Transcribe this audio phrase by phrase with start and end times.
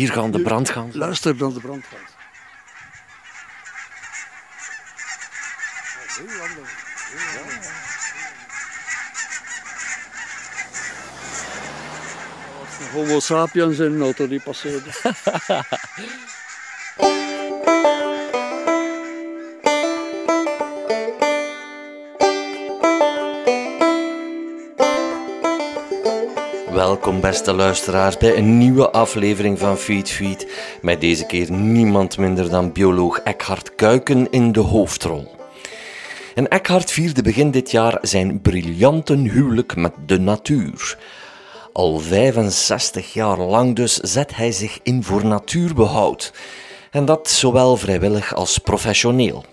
[0.00, 0.98] hier gaan de brandganzen.
[0.98, 2.10] Luister dan de brandgans.
[12.92, 14.90] Homo sapiens in een auto die passeerde.
[26.80, 30.52] Welkom beste luisteraars bij een nieuwe aflevering van Feed Feed.
[30.82, 35.34] Met deze keer niemand minder dan bioloog Eckhart Kuiken in de hoofdrol.
[36.34, 40.98] En Eckhart vierde begin dit jaar zijn briljante huwelijk met de natuur.
[41.72, 46.32] Al 65 jaar lang dus zet hij zich in voor natuurbehoud.
[46.90, 49.44] En dat zowel vrijwillig als professioneel.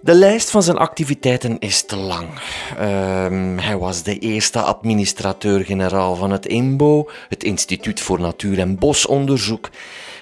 [0.00, 2.28] De lijst van zijn activiteiten is te lang.
[2.76, 9.70] Ehm, hij was de eerste administrateur-generaal van het INBO, het Instituut voor Natuur- en Bosonderzoek.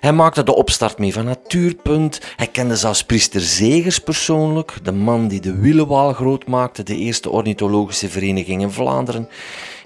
[0.01, 2.21] Hij maakte de opstart mee van Natuurpunt.
[2.37, 7.31] Hij kende zelfs priester Zegers persoonlijk, de man die de wielenwaal groot maakte, de eerste
[7.31, 9.29] ornithologische vereniging in Vlaanderen.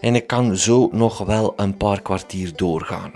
[0.01, 3.13] En ik kan zo nog wel een paar kwartier doorgaan.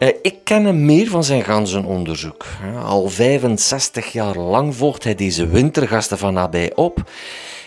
[0.00, 2.46] Eh, ik ken hem meer van zijn ganzenonderzoek.
[2.84, 7.10] Al 65 jaar lang volgt hij deze wintergasten van nabij op.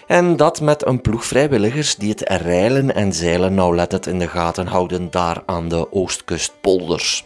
[0.08, 4.68] En dat met een ploeg vrijwilligers die het rijlen en zeilen nauwlettend in de gaten
[4.68, 7.26] houden daar aan de oostkustpolders.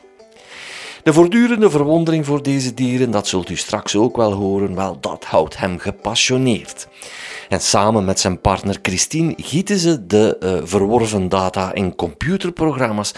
[1.03, 5.25] De voortdurende verwondering voor deze dieren, dat zult u straks ook wel horen, wel dat
[5.25, 6.87] houdt hem gepassioneerd.
[7.49, 13.13] En samen met zijn partner Christine gieten ze de uh, verworven data in computerprogramma's,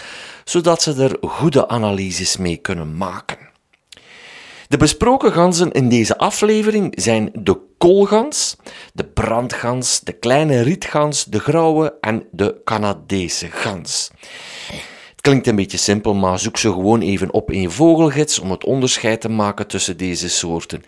[0.50, 3.38] zodat ze er goede analyses mee kunnen maken.
[4.68, 8.56] De besproken ganzen in deze aflevering zijn de koolgans,
[8.92, 14.10] de brandgans, de kleine rietgans, de grauwe en de Canadese gans.
[15.10, 18.50] Het klinkt een beetje simpel, maar zoek ze gewoon even op in je vogelgids om
[18.50, 20.82] het onderscheid te maken tussen deze soorten.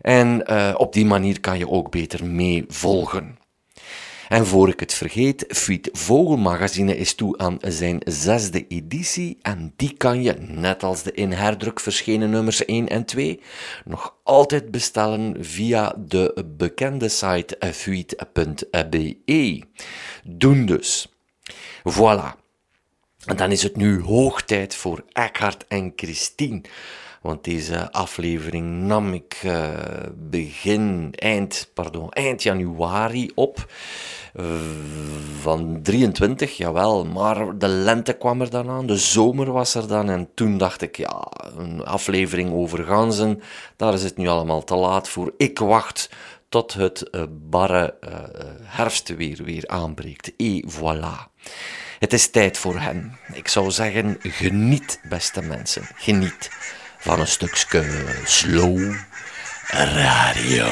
[0.00, 3.38] En uh, op die manier kan je ook beter mee volgen.
[4.28, 9.92] En voor ik het vergeet, Fiet Vogelmagazine is toe aan zijn zesde editie en die
[9.96, 13.40] kan je, net als de in herdruk verschenen nummers 1 en 2,
[13.84, 19.62] nog altijd bestellen via de bekende site fuit.be.
[20.24, 21.08] Doen dus.
[21.92, 22.44] Voilà.
[23.24, 26.60] En dan is het nu hoog tijd voor Eckhart en Christine.
[27.26, 29.68] Want deze aflevering nam ik uh,
[30.14, 33.72] begin, eind, pardon, eind januari op.
[35.40, 40.10] Van 23, jawel, maar de lente kwam er dan aan, de zomer was er dan.
[40.10, 41.26] En toen dacht ik, ja,
[41.56, 43.42] een aflevering over ganzen,
[43.76, 45.32] daar is het nu allemaal te laat voor.
[45.36, 46.10] Ik wacht
[46.48, 47.94] tot het uh, barre
[48.62, 50.32] herfstweer weer aanbreekt.
[50.36, 51.32] Et voilà.
[51.98, 53.18] Het is tijd voor hen.
[53.32, 55.82] Ik zou zeggen, geniet, beste mensen.
[55.94, 56.50] Geniet
[57.06, 57.84] van een stukje
[58.24, 58.94] slow
[59.70, 60.66] radio.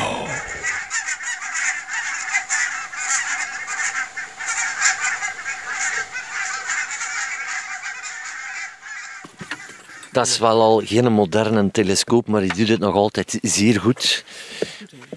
[10.12, 14.25] Dat is wel al geen moderne telescoop, maar die doet het nog altijd zeer goed.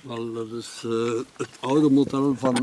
[0.03, 2.55] Wel, dat is uh, het oude model van,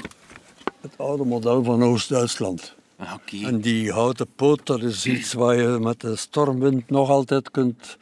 [0.81, 2.75] het oude model van Oost-Duitsland.
[2.99, 3.45] Okay.
[3.45, 7.97] En die houten poot, dat is iets waar je met de stormwind nog altijd kunt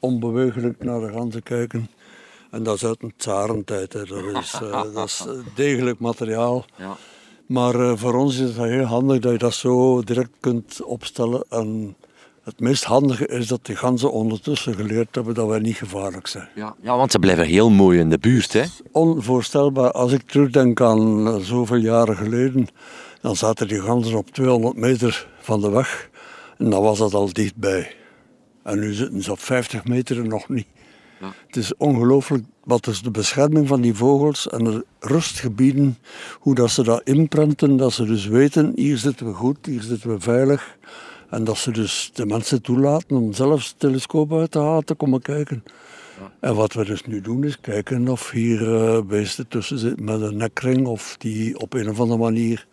[0.00, 1.88] onbewegelijk naar de ganzen kijken.
[2.50, 3.92] En dat is uit een tsarentijd.
[3.92, 4.04] Hè.
[4.04, 6.64] Dat, is, uh, dat is degelijk materiaal.
[6.76, 6.96] Ja.
[7.46, 11.44] Maar uh, voor ons is het heel handig dat je dat zo direct kunt opstellen.
[11.48, 11.96] En
[12.42, 16.48] het meest handige is dat die ganzen ondertussen geleerd hebben dat wij niet gevaarlijk zijn.
[16.54, 18.52] Ja, ja want ze blijven heel mooi in de buurt.
[18.52, 18.62] Hè?
[18.92, 19.90] Onvoorstelbaar.
[19.90, 22.68] Als ik terugdenk aan zoveel jaren geleden,
[23.20, 26.10] dan zaten die ganzen op 200 meter van de weg.
[26.58, 27.96] En dan was dat al dichtbij.
[28.68, 30.66] En nu zitten ze op 50 meter nog niet.
[31.20, 31.32] Ja.
[31.46, 35.98] Het is ongelooflijk wat is de bescherming van die vogels en de rustgebieden,
[36.38, 40.10] hoe dat ze dat inprenten, dat ze dus weten, hier zitten we goed, hier zitten
[40.10, 40.76] we veilig.
[41.30, 45.22] En dat ze dus de mensen toelaten om zelfs telescoop uit te halen te komen
[45.22, 45.64] kijken.
[46.20, 46.32] Ja.
[46.40, 50.20] En wat we dus nu doen is kijken of hier uh, beesten tussen zitten met
[50.20, 52.66] een nekring of die op een of andere manier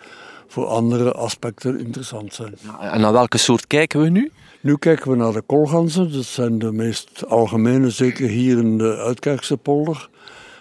[0.48, 2.56] voor andere aspecten interessant zijn.
[2.62, 4.32] Ja, en naar welke soort kijken we nu?
[4.66, 6.12] Nu kijken we naar de koolganzen.
[6.12, 10.10] Dat zijn de meest algemene, zeker hier in de Uitkerkse polder.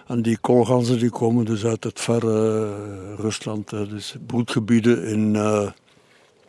[0.07, 2.71] En die koolganzen die komen dus uit het verre
[3.17, 3.71] Rusland.
[3.71, 5.71] Dus broedgebieden in uh,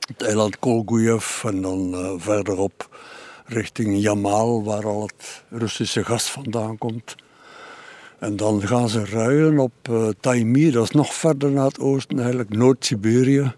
[0.08, 3.00] het eiland Kolgujev en dan verderop
[3.46, 7.16] richting Jamal, waar al het Russische gas vandaan komt.
[8.20, 10.08] En dan gaan ze ruien op uh,
[10.72, 13.54] dat is nog verder naar het oosten, eigenlijk Noord-Siberië.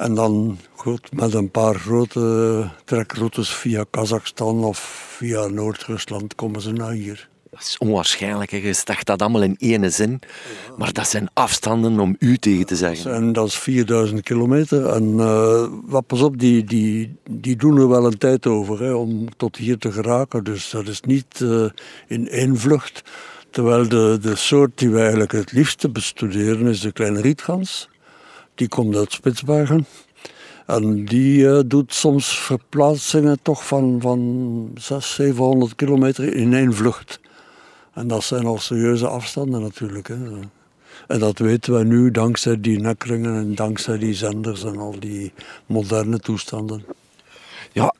[0.00, 4.78] En dan goed, met een paar grote trekroutes via Kazachstan of
[5.16, 7.28] via Noord-Rusland komen ze naar hier.
[7.50, 8.50] Dat is onwaarschijnlijk.
[8.50, 10.20] Je zegt dat allemaal in één zin.
[10.76, 13.14] Maar dat zijn afstanden om u tegen te zeggen.
[13.14, 14.86] En dat is 4000 kilometer.
[14.86, 18.92] En uh, wat, pas op, die, die, die doen er wel een tijd over hè,
[18.92, 20.44] om tot hier te geraken.
[20.44, 21.70] Dus dat is niet uh,
[22.06, 23.02] in één vlucht.
[23.50, 27.88] Terwijl de, de soort die wij eigenlijk het liefste bestuderen is de kleine rietgans.
[28.60, 29.86] Die komt uit Spitsbergen.
[30.66, 34.18] En die uh, doet soms verplaatsingen toch van, van
[34.74, 37.20] 600, 700 kilometer in één vlucht.
[37.94, 40.08] En dat zijn al serieuze afstanden natuurlijk.
[40.08, 40.16] Hè.
[41.06, 45.32] En dat weten we nu dankzij die nekringen en dankzij die zenders en al die
[45.66, 46.84] moderne toestanden.
[47.72, 47.94] Ja,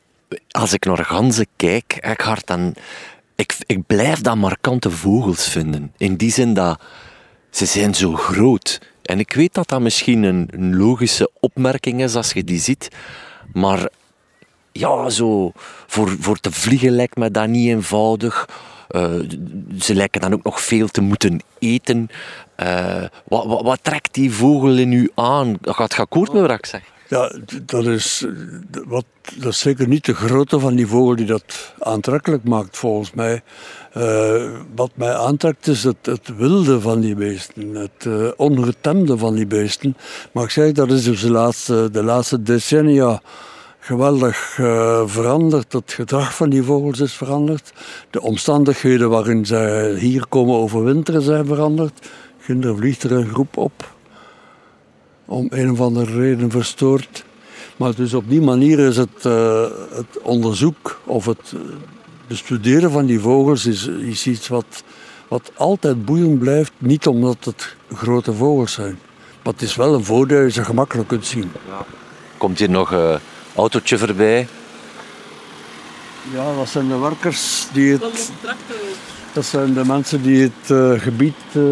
[0.51, 2.75] als ik naar ganzen kijk, Eckhart, dan
[3.35, 5.93] ik, ik blijf dat markante vogels vinden.
[5.97, 6.81] In die zin dat
[7.51, 8.81] ze zijn zo groot.
[9.03, 12.89] En ik weet dat dat misschien een, logische opmerking is als je die ziet.
[13.53, 13.89] Maar
[14.73, 15.53] ja, zo
[15.87, 18.49] voor, voor te vliegen lijkt me dat niet eenvoudig.
[18.91, 19.11] Uh,
[19.81, 22.09] ze lijken dan ook nog veel te moeten eten.
[22.63, 25.57] Uh, wat, wat, wat, trekt die vogel in u aan?
[25.63, 26.83] Gaat je akkoord met wat ik zeg?
[27.09, 27.33] Ja,
[27.63, 28.27] dat is,
[28.87, 29.05] wat,
[29.37, 33.43] dat is zeker niet de grootte van die vogel die dat aantrekkelijk maakt, volgens mij.
[33.97, 39.35] Uh, wat mij aantrekt is het, het, wilde van die beesten, het uh, ongetemde van
[39.35, 39.97] die beesten.
[40.33, 43.21] Maar ik zeg, dat is dus de laatste, de laatste decennia
[43.79, 45.73] geweldig uh, veranderd.
[45.73, 47.73] Het gedrag van die vogels is veranderd.
[48.11, 52.09] De omstandigheden waarin zij hier komen overwinteren zijn veranderd.
[52.39, 53.95] Ginder vliegt er een groep op
[55.25, 57.25] om een of andere reden verstoord.
[57.77, 59.23] Maar dus op die manier is het,
[59.93, 61.55] het onderzoek of het
[62.31, 64.83] bestuderen van die vogels is, is iets wat,
[65.29, 66.73] wat altijd boeiend blijft.
[66.79, 68.99] Niet omdat het grote vogels zijn.
[69.43, 71.53] Maar het is wel een voordeel dat je ze gemakkelijk kunt zien.
[71.69, 71.85] Ja.
[72.37, 73.19] Komt hier nog een
[73.55, 74.49] autootje voorbij?
[76.33, 78.33] Ja, dat zijn de werkers die het...
[79.33, 81.63] Dat zijn de mensen die het uh, gebied uh,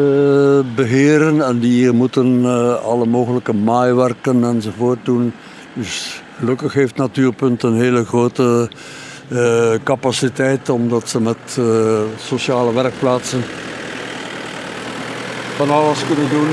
[0.75, 5.33] beheren en die hier moeten uh, alle mogelijke maaiwerken enzovoort doen.
[5.73, 8.71] Dus gelukkig heeft Natuurpunt een hele grote
[9.85, 11.59] capaciteit omdat ze met
[12.27, 13.43] sociale werkplaatsen
[15.57, 16.49] van alles kunnen doen.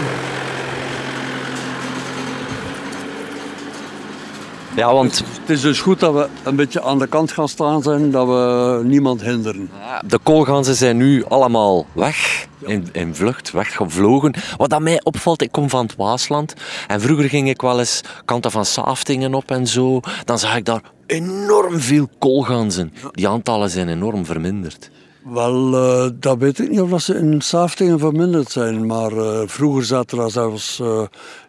[4.75, 5.24] Ja, want...
[5.39, 8.27] Het is dus goed dat we een beetje aan de kant gaan staan zijn, dat
[8.27, 9.69] we niemand hinderen.
[10.06, 14.33] De koolganzen zijn nu allemaal weg, in, in vlucht, weggevlogen.
[14.57, 16.53] Wat aan mij opvalt, ik kom van het Waasland
[16.87, 19.99] en vroeger ging ik wel eens kanten van Saftingen op en zo.
[20.23, 22.93] Dan zag ik daar enorm veel koolganzen.
[23.11, 24.89] Die aantallen zijn enorm verminderd.
[25.23, 28.85] Wel, uh, dat weet ik niet of dat ze in Saftingen verminderd zijn.
[28.85, 31.01] Maar uh, vroeger zaten er zelfs uh,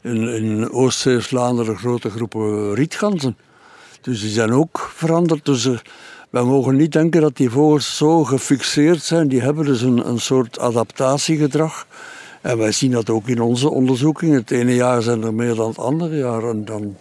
[0.03, 3.37] in, in Oost-Zeeuws-Vlaanderen grote groepen rietganzen.
[4.01, 5.45] Dus die zijn ook veranderd.
[5.45, 5.69] Dus
[6.31, 9.29] wij mogen niet denken dat die vogels zo gefixeerd zijn.
[9.29, 11.87] Die hebben dus een, een soort adaptatiegedrag.
[12.41, 14.39] En wij zien dat ook in onze onderzoekingen.
[14.39, 16.45] Het ene jaar zijn er meer dan het andere jaar.
[16.45, 16.97] En dan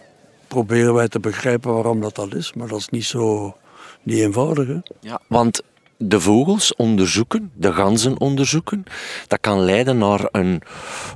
[0.48, 2.52] proberen wij te begrijpen waarom dat, dat is.
[2.52, 3.56] Maar dat is niet zo
[4.02, 4.66] niet eenvoudig.
[4.66, 4.78] Hè?
[5.00, 5.62] Ja, want
[5.98, 8.84] de vogels onderzoeken, de ganzen onderzoeken.
[9.26, 10.62] Dat kan leiden naar een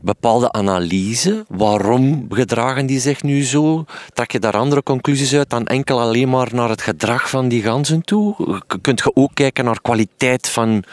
[0.02, 1.44] bepaalde analyse.
[1.48, 3.84] Waarom gedragen die zich nu zo?
[4.12, 7.62] Trek je daar andere conclusies uit dan enkel alleen maar naar het gedrag van die
[7.62, 8.34] ganzen toe?
[8.80, 10.84] Kunt je ook kijken naar kwaliteit van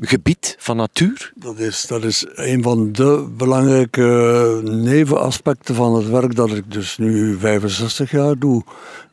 [0.00, 1.32] gebied, van natuur?
[1.34, 6.98] Dat is, dat is een van de belangrijke nevenaspecten van het werk dat ik dus
[6.98, 8.64] nu 65 jaar doe.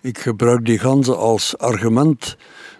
[0.01, 2.37] Ik gebruik die ganzen als argument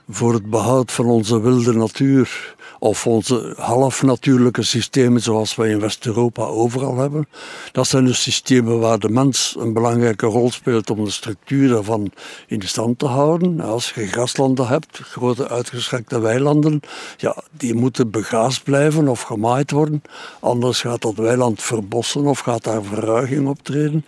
[0.10, 6.44] voor het behoud van onze wilde natuur of onze halfnatuurlijke systemen zoals wij in West-Europa
[6.44, 7.28] overal hebben.
[7.72, 12.12] Dat zijn dus systemen waar de mens een belangrijke rol speelt om de structuur daarvan
[12.48, 13.60] in stand te houden.
[13.62, 16.80] Als je graslanden hebt, grote uitgestrekte weilanden,
[17.18, 20.01] ja, die moeten begaasd blijven of gemaaid worden.
[20.39, 24.06] Anders gaat dat weiland verbossen of gaat daar verruiging optreden.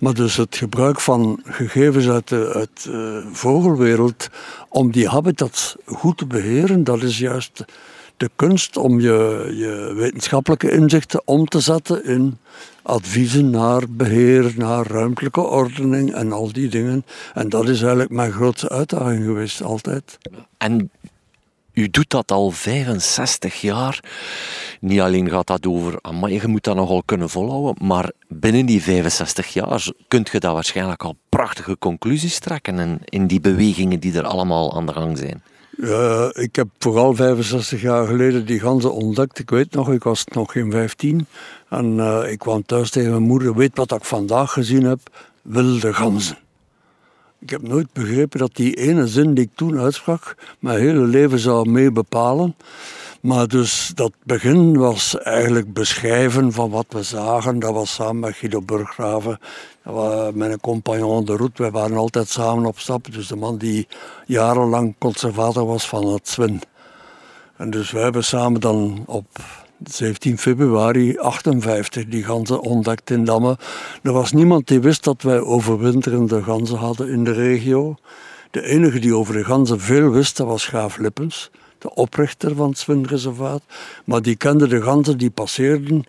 [0.00, 4.28] Maar dus het gebruik van gegevens uit uit de vogelwereld
[4.68, 7.64] om die habitats goed te beheren, dat is juist
[8.16, 12.38] de kunst om je, je wetenschappelijke inzichten om te zetten in
[12.82, 17.04] adviezen naar beheer, naar ruimtelijke ordening en al die dingen.
[17.34, 20.18] En dat is eigenlijk mijn grootste uitdaging geweest, altijd.
[20.58, 20.90] En
[21.78, 24.00] u doet dat al 65 jaar.
[24.80, 28.82] Niet alleen gaat dat over, maar je moet dat nogal kunnen volhouden, maar binnen die
[28.82, 34.26] 65 jaar kunt je daar waarschijnlijk al prachtige conclusies trekken in, die bewegingen die er
[34.26, 35.42] allemaal aan de gang zijn.
[35.76, 39.38] Ja, ik heb vooral 65 jaar geleden die ganzen ontdekt.
[39.38, 41.26] Ik weet nog, ik was nog geen 15.
[41.68, 43.54] En uh, ik kwam thuis tegen mijn moeder.
[43.54, 45.00] Weet wat ik vandaag gezien heb?
[45.48, 46.36] wilde ganzen.
[47.40, 51.38] Ik heb nooit begrepen dat die ene zin die ik toen uitsprak mijn hele leven
[51.38, 52.56] zou mee bepalen.
[53.20, 57.58] Maar dus dat begin was eigenlijk beschrijven van wat we zagen.
[57.58, 59.38] Dat was samen met Guido Burggraven,
[60.34, 61.62] mijn compagnon de route.
[61.62, 63.12] We waren altijd samen op stap.
[63.12, 63.88] Dus de man die
[64.26, 66.60] jarenlang conservator was van het Zwin.
[67.56, 69.26] En dus wij hebben samen dan op
[69.84, 73.58] 17 februari 58 die ganzen ontdekt in Damme.
[74.02, 77.96] Er was niemand die wist dat wij overwinterende ganzen hadden in de regio.
[78.50, 82.68] De enige die over de ganzen veel wist, dat was Graaf Lippens, de oprichter van
[82.68, 83.62] het Zwinreservaat.
[84.04, 86.04] Maar die kende de ganzen die passeerden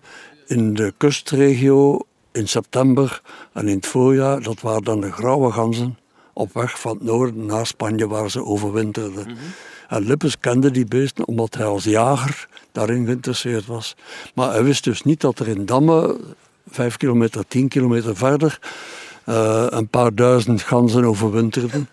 [0.46, 1.98] in de kustregio
[2.32, 3.22] in september
[3.52, 4.42] en in het voorjaar.
[4.42, 5.98] Dat waren dan de grauwe ganzen
[6.32, 9.26] op weg van het noorden naar Spanje waar ze overwinterden.
[9.26, 9.36] Mhm.
[9.90, 13.96] En Lippens kende die beesten omdat hij als jager daarin geïnteresseerd was.
[14.34, 16.20] Maar hij wist dus niet dat er in Damme,
[16.70, 18.58] vijf kilometer, tien kilometer verder,
[19.28, 21.88] uh, een paar duizend ganzen overwinterden.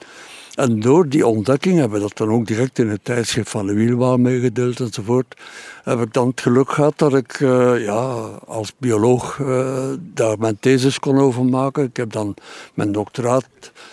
[0.56, 3.74] En door die ontdekking hebben we dat dan ook direct in het tijdschrift van de
[3.74, 5.36] wielbaan meegedeeld enzovoort.
[5.84, 8.02] Heb ik dan het geluk gehad dat ik uh, ja,
[8.46, 11.84] als bioloog uh, daar mijn thesis kon over maken.
[11.84, 12.34] Ik heb dan
[12.74, 13.48] mijn doctoraat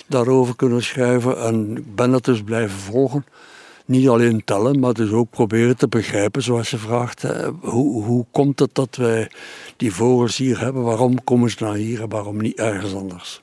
[0.07, 3.25] daarover kunnen schrijven en ik ben het dus blijven volgen
[3.85, 7.23] niet alleen tellen, maar dus ook proberen te begrijpen, zoals je vraagt,
[7.61, 9.31] hoe, hoe komt het dat wij
[9.77, 10.83] die vogels hier hebben?
[10.83, 13.41] Waarom komen ze naar hier en waarom niet ergens anders?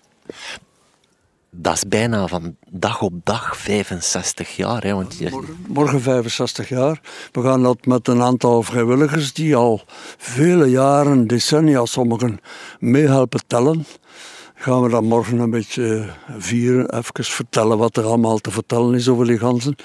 [1.53, 4.83] Dat is bijna van dag op dag 65 jaar.
[4.83, 7.01] Hè, want morgen, morgen 65 jaar.
[7.31, 9.81] We gaan dat met een aantal vrijwilligers die al
[10.17, 12.39] vele jaren, decennia sommigen,
[12.79, 13.85] meehelpen tellen
[14.61, 19.07] gaan we dan morgen een beetje vieren, even vertellen wat er allemaal te vertellen is
[19.07, 19.75] over die ganzen.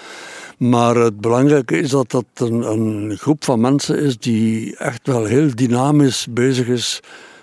[0.57, 5.25] Maar het belangrijke is dat dat een, een, groep van mensen is die echt wel
[5.25, 7.01] heel dynamisch bezig is.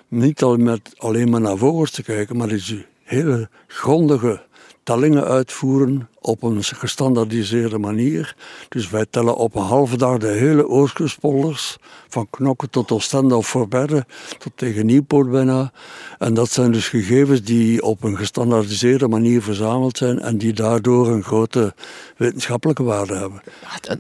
[0.08, 4.42] Niet alleen, met, alleen maar naar vogels te kijken, maar die hele grondige
[4.84, 8.36] tellingen uitvoeren op een gestandaardiseerde manier.
[8.70, 13.48] Dus wij tellen op een halve dag de hele Oostkustpolders, van Knokken tot Oostende of
[13.48, 14.06] Voorberre,
[14.38, 15.72] tot tegen Nieuwpoort bijna.
[16.18, 21.08] En dat zijn dus gegevens die op een gestandaardiseerde manier verzameld zijn en die daardoor
[21.08, 21.74] een grote
[22.18, 23.42] wetenschappelijke waarde hebben.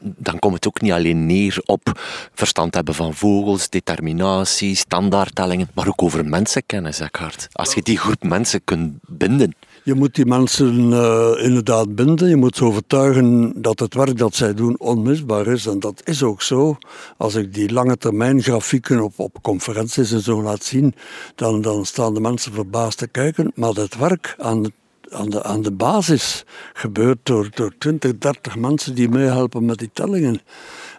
[0.02, 2.00] Dan komt het ook niet alleen neer op
[2.34, 7.48] verstand hebben van vogels, determinatie, standaardtellingen, maar ook over mensenkennis, Eckhart.
[7.52, 9.54] Als je die groep mensen kunt binden.
[9.84, 12.30] Je moet die mensen uh, inderdaad binden.
[12.30, 15.66] Je moet ze overtuigen dat het werk dat zij doen onmisbaar is.
[15.66, 16.78] En dat is ook zo.
[17.18, 20.96] Als ik die lange termijn grafieken op, op conferenties en zo laat zien,
[21.36, 23.52] dan, dan staan de mensen verbaasd te kijken.
[23.56, 24.72] Maar het werk aan
[25.13, 29.90] aan de, aan de basis gebeurt door, door 20, 30 mensen die meehelpen met die
[29.94, 30.42] tellingen.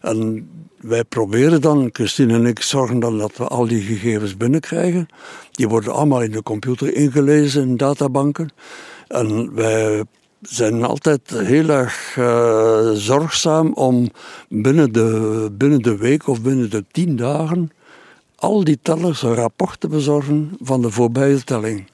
[0.01, 0.49] En
[0.85, 5.09] wij proberen dan, Christine en ik zorgen dan dat we al die gegevens binnenkrijgen.
[5.51, 8.51] Die worden allemaal in de computer ingelezen in databanken.
[9.09, 10.03] En wij
[10.41, 14.11] zijn altijd heel erg uh, zorgzaam om
[14.49, 17.71] binnen de, binnen de week of binnen de tien dagen
[18.37, 21.87] al die tellers een rapport te bezorgen van de voorbije telling.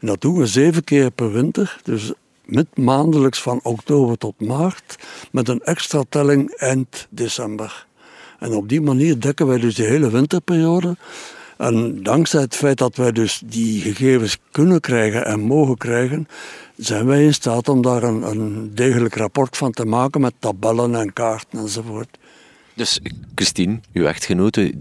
[0.00, 2.12] En dat doen we zeven keer per winter, dus
[2.44, 4.96] met maandelijks van oktober tot maart,
[5.32, 7.86] met een extra telling eind december.
[8.44, 10.96] En op die manier dekken wij dus de hele winterperiode.
[11.56, 16.28] En dankzij het feit dat wij dus die gegevens kunnen krijgen en mogen krijgen,
[16.76, 20.94] zijn wij in staat om daar een, een degelijk rapport van te maken met tabellen
[20.94, 22.18] en kaarten enzovoort.
[22.74, 23.00] Dus
[23.34, 24.72] Christine, uw echtgenote,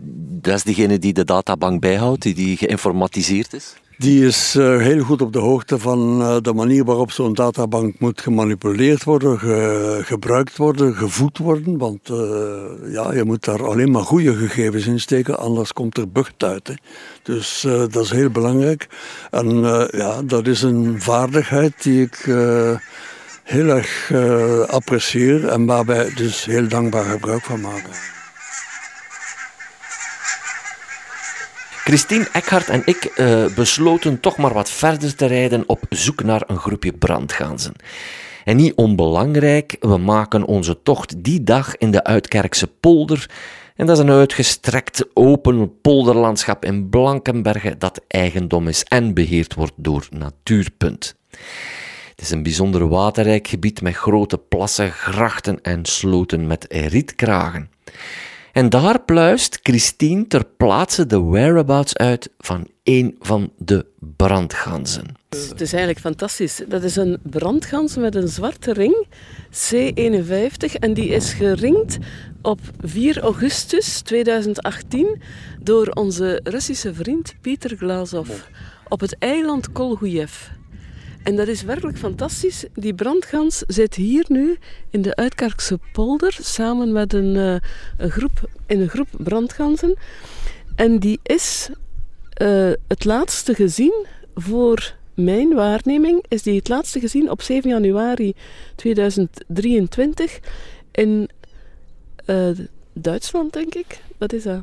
[0.41, 3.75] dat is degene die de databank bijhoudt, die, die geïnformatiseerd is?
[4.04, 8.00] Die is uh, heel goed op de hoogte van uh, de manier waarop zo'n databank
[8.00, 11.78] moet gemanipuleerd worden, ge gebruikt worden, gevoed worden.
[11.78, 12.18] Want uh,
[12.92, 16.68] ja, je moet daar alleen maar goede gegevens in steken, anders komt er bucht uit.
[16.68, 16.74] Hè.
[17.24, 18.88] Dus dat is heel belangrijk.
[19.32, 22.18] En ja, dat is een vaardigheid die ik
[23.44, 24.12] heel erg
[24.68, 28.12] apprecieer en waar wij dus heel dankbaar gebruik van maken.
[31.84, 36.44] Christine Eckhart en ik uh, besloten toch maar wat verder te rijden op zoek naar
[36.48, 37.74] een groepje brandganzen.
[38.44, 43.30] En niet onbelangrijk, we maken onze tocht die dag in de Uitkerkse polder.
[43.75, 49.74] En dat is een uitgestrekt open polderlandschap in Blankenbergen dat eigendom is en beheerd wordt
[49.75, 51.16] door Natuurpunt.
[52.10, 57.70] Het is een bijzonder waterrijk gebied met grote plassen, grachten en sloten met rietkragen.
[58.54, 65.06] En daar pluist Christine ter plaatse de whereabouts uit van een van de brandganzen.
[65.30, 66.62] Het is eigenlijk fantastisch.
[66.68, 69.08] Dat is een brandgans met een zwarte ring,
[69.52, 71.98] C51, en die is geringd
[72.42, 75.22] op 4 augustus 2018
[75.62, 78.30] door onze Russische vriend Pieter Glazov.
[78.88, 80.34] op het eiland Kolgujev.
[81.24, 82.65] En dat is werkelijk fantastisch.
[82.74, 84.58] Die brandgans zit hier nu
[84.89, 87.36] in de Uitkarkse polder samen met een,
[87.98, 89.96] een groep, in een groep brandganzen.
[90.75, 91.70] En die is
[92.42, 98.34] uh, het laatste gezien voor mijn waarneming is die het laatste gezien op 7 januari
[98.75, 100.39] 2023
[100.92, 101.30] in
[102.25, 102.50] uh,
[102.94, 104.01] Duitsland, denk ik.
[104.18, 104.62] Wat is dat?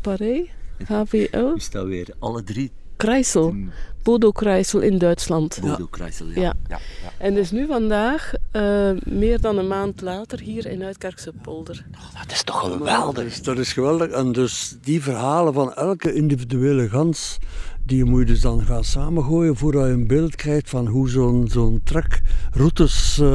[0.00, 0.48] Parijs?
[0.84, 1.52] HVL?
[1.56, 2.70] Is dat weer alle drie?
[3.00, 3.54] Kreisel.
[4.02, 5.58] Bodo Kreisel in Duitsland.
[5.60, 6.40] Bodo Kreisel, ja.
[6.40, 6.54] ja.
[6.68, 6.78] ja.
[7.02, 7.08] ja.
[7.18, 11.86] En dus nu vandaag, uh, meer dan een maand later, hier in Uitkerkse polder.
[11.94, 13.14] Oh, dat is toch geweldig?
[13.14, 14.08] Dat is, dat is geweldig.
[14.08, 17.38] En dus die verhalen van elke individuele gans,
[17.86, 21.48] die moet je dus dan gaan samengooien voordat je een beeld krijgt van hoe zo'n
[21.52, 23.28] zo'n trekroutes uh,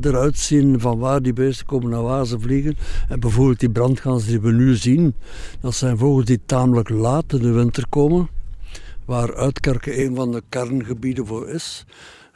[0.00, 2.76] eruit zien, van waar die beesten komen naar waar ze vliegen.
[3.08, 5.14] En bijvoorbeeld die brandgans die we nu zien,
[5.60, 8.34] dat zijn vogels die tamelijk laat in de winter komen
[9.06, 11.84] waar Uitkerken een van de kerngebieden voor is.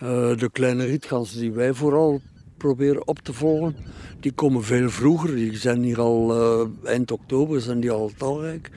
[0.03, 2.21] Uh, de kleine rietgansen die wij vooral
[2.57, 3.77] proberen op te volgen,
[4.21, 5.35] die komen veel vroeger.
[5.35, 8.71] Die zijn hier al uh, eind oktober, zijn die al talrijk.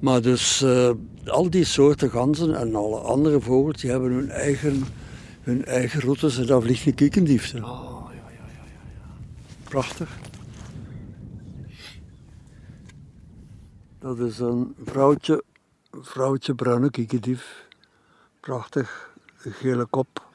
[0.00, 0.90] Maar dus uh,
[1.26, 4.84] al die soorten ganzen en alle andere vogels, die hebben hun eigen,
[5.42, 7.54] hun eigen routes en daar vliegt een kiekendief.
[7.54, 7.64] Oh, ja,
[8.14, 9.14] ja, ja, ja.
[9.68, 10.18] Prachtig.
[13.98, 15.42] Dat is een vrouwtje
[16.02, 17.66] vrouwtje bruine kiekendief.
[18.40, 20.26] Prachtig, gele kop.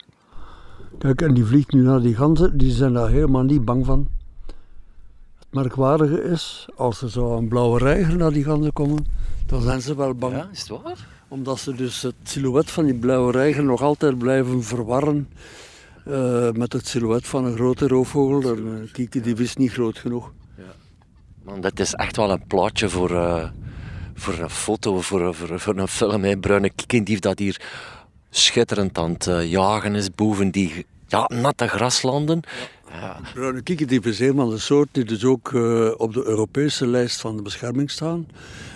[0.98, 4.08] Kijk, en die vliegt nu naar die ganzen, die zijn daar helemaal niet bang van.
[5.40, 9.06] Het merkwaardige is, als er zo een blauwe reiger naar die ganzen komen,
[9.46, 10.34] dan zijn ze wel bang.
[10.34, 11.08] Ja, is het waar?
[11.28, 15.30] Omdat ze dus het silhouet van die blauwe reiger nog altijd blijven verwarren
[16.08, 18.58] uh, met het silhouet van een grote roofvogel.
[18.58, 20.32] Een kiekendief is niet groot genoeg.
[20.58, 20.64] Ja.
[21.44, 23.12] Man, dat is echt wel een plaatje voor...
[23.12, 23.50] Uh
[24.16, 26.24] voor een foto, voor, voor, een film.
[26.24, 26.38] Hè.
[26.38, 27.62] Bruine kiekendief dat hier
[28.30, 32.42] schitterend aan het uh, jagen is boven die ja, natte graslanden.
[33.34, 37.36] Bruine kiekendief is een van de die dus ook uh, op de Europese lijst van
[37.36, 38.28] de bescherming staan.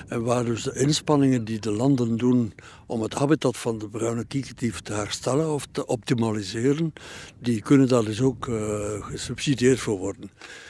[0.08, 2.54] En waar dus de inspanningen die de landen doen
[2.86, 6.94] om het habitat van de bruine kiekendief te herstellen of te optimaliseren,
[7.40, 8.58] die kunnen daar dus ook uh,
[9.00, 10.30] gesubsidieerd voor worden.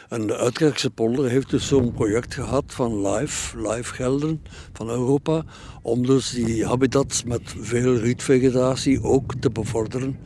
[0.09, 4.41] En de Uitkerkse polder heeft dus zo'n project gehad van LIFE, LIFE gelden
[4.73, 5.43] van Europa,
[5.81, 10.17] om dus die habitats met veel rietvegetatie ook te bevorderen.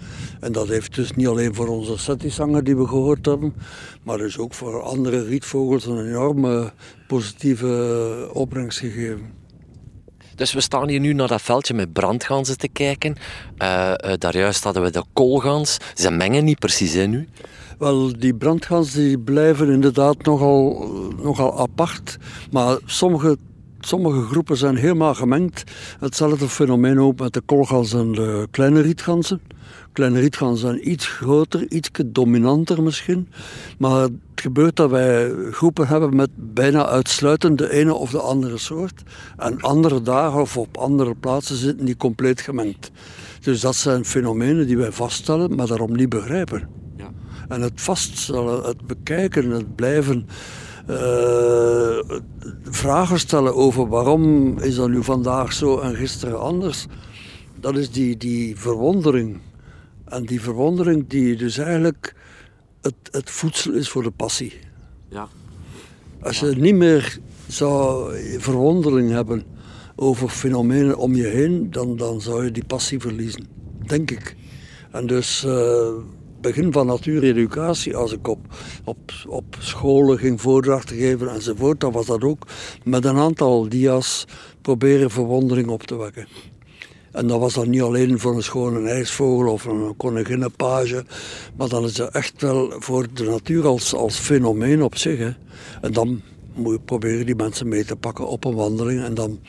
[0.41, 3.53] En dat heeft dus niet alleen voor onze settisanger die we gehoord hebben,
[4.03, 6.73] maar dus ook voor andere rietvogels een enorme
[7.07, 9.39] positieve opbrengst gegeven.
[10.35, 13.15] Dus we staan hier nu naar dat veldje met brandganzen te kijken.
[13.57, 15.77] Uh, uh, daarjuist hadden we de koolgans.
[15.93, 17.27] Ze mengen niet precies in nu.
[17.79, 20.89] Wel, die brandgans die blijven inderdaad nogal,
[21.21, 22.17] nogal apart.
[22.51, 23.37] Maar sommige,
[23.79, 25.63] sommige groepen zijn helemaal gemengd.
[25.99, 29.41] Hetzelfde fenomeen ook met de koolgans en de kleine rietganzen.
[29.93, 33.27] Kleine rietganzen zijn iets groter, iets dominanter misschien.
[33.77, 38.57] Maar het gebeurt dat wij groepen hebben met bijna uitsluitend de ene of de andere
[38.57, 39.03] soort.
[39.37, 42.91] En andere dagen of op andere plaatsen zitten die compleet gemengd.
[43.41, 46.79] Dus dat zijn fenomenen die wij vaststellen, maar daarom niet begrijpen.
[47.51, 50.27] En het vaststellen, het bekijken, het blijven
[50.89, 51.99] uh,
[52.63, 56.85] vragen stellen over waarom is dat nu vandaag zo en gisteren anders.
[57.59, 59.39] Dat is die, die verwondering.
[60.11, 62.15] En die verwondering die dus eigenlijk
[62.81, 64.53] het, het voedsel is voor de passie.
[65.09, 65.27] Ja.
[66.21, 69.43] Als je niet meer zou verwondering hebben
[69.95, 73.47] over fenomenen om je heen, dan, dan zou je die passie verliezen.
[73.85, 74.35] Denk ik.
[74.91, 75.43] En dus...
[75.43, 75.93] Uh,
[76.41, 78.39] begin van natuureducatie, als ik op,
[78.83, 78.97] op,
[79.27, 82.47] op scholen ging voordrachten geven enzovoort, dan was dat ook
[82.83, 84.25] met een aantal dia's
[84.61, 86.27] proberen verwondering op te wekken.
[87.11, 91.05] En dat was dan niet alleen voor een schone ijsvogel of een koninginnenpage,
[91.55, 95.17] maar dan is het echt wel voor de natuur als, als fenomeen op zich.
[95.17, 95.31] Hè.
[95.81, 96.21] En dan
[96.53, 99.39] moet je proberen die mensen mee te pakken op een wandeling en dan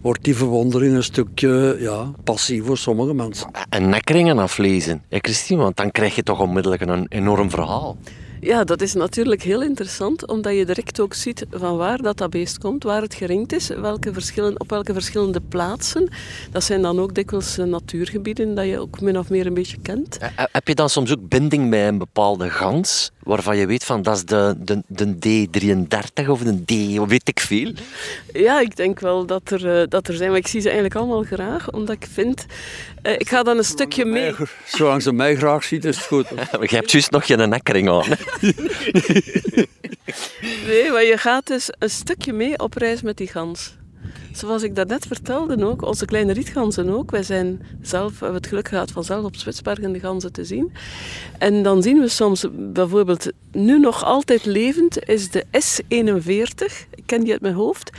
[0.00, 3.50] wordt die verwondering een stukje ja, passief voor sommige mensen.
[3.68, 7.96] En nekringen aflezen, Christine, want dan krijg je toch onmiddellijk een enorm verhaal.
[8.40, 12.30] Ja, dat is natuurlijk heel interessant, omdat je direct ook ziet van waar dat, dat
[12.30, 16.08] beest komt, waar het geringd is, welke verschillen, op welke verschillende plaatsen.
[16.50, 19.78] Dat zijn dan ook dikwijls eh, natuurgebieden dat je ook min of meer een beetje
[19.82, 20.18] kent.
[20.34, 24.16] Heb je dan soms ook binding bij een bepaalde gans, waarvan je weet van dat
[24.16, 26.70] is de, de, de D33 of de D,
[27.08, 27.72] weet ik veel?
[28.32, 30.96] Ja, ik denk wel dat er, eh, dat er zijn, maar ik zie ze eigenlijk
[30.96, 32.46] allemaal graag, omdat ik vind...
[33.02, 34.34] Uh, ik ga dan een stukje mee...
[34.64, 36.28] Zolang ze mij graag ziet, is het goed.
[36.70, 38.08] je hebt juist nog geen nekkering aan.
[40.66, 43.78] nee, maar je gaat dus een stukje mee op reis met die gans.
[44.32, 47.10] Zoals ik daarnet vertelde ook, onze kleine rietganzen ook.
[47.10, 50.72] Wij zijn zelf, hebben het geluk gehad van zelf op Spitsbergen de ganzen te zien.
[51.38, 56.88] En dan zien we soms bijvoorbeeld, nu nog altijd levend, is de S41.
[57.10, 57.90] Ken die uit mijn hoofd.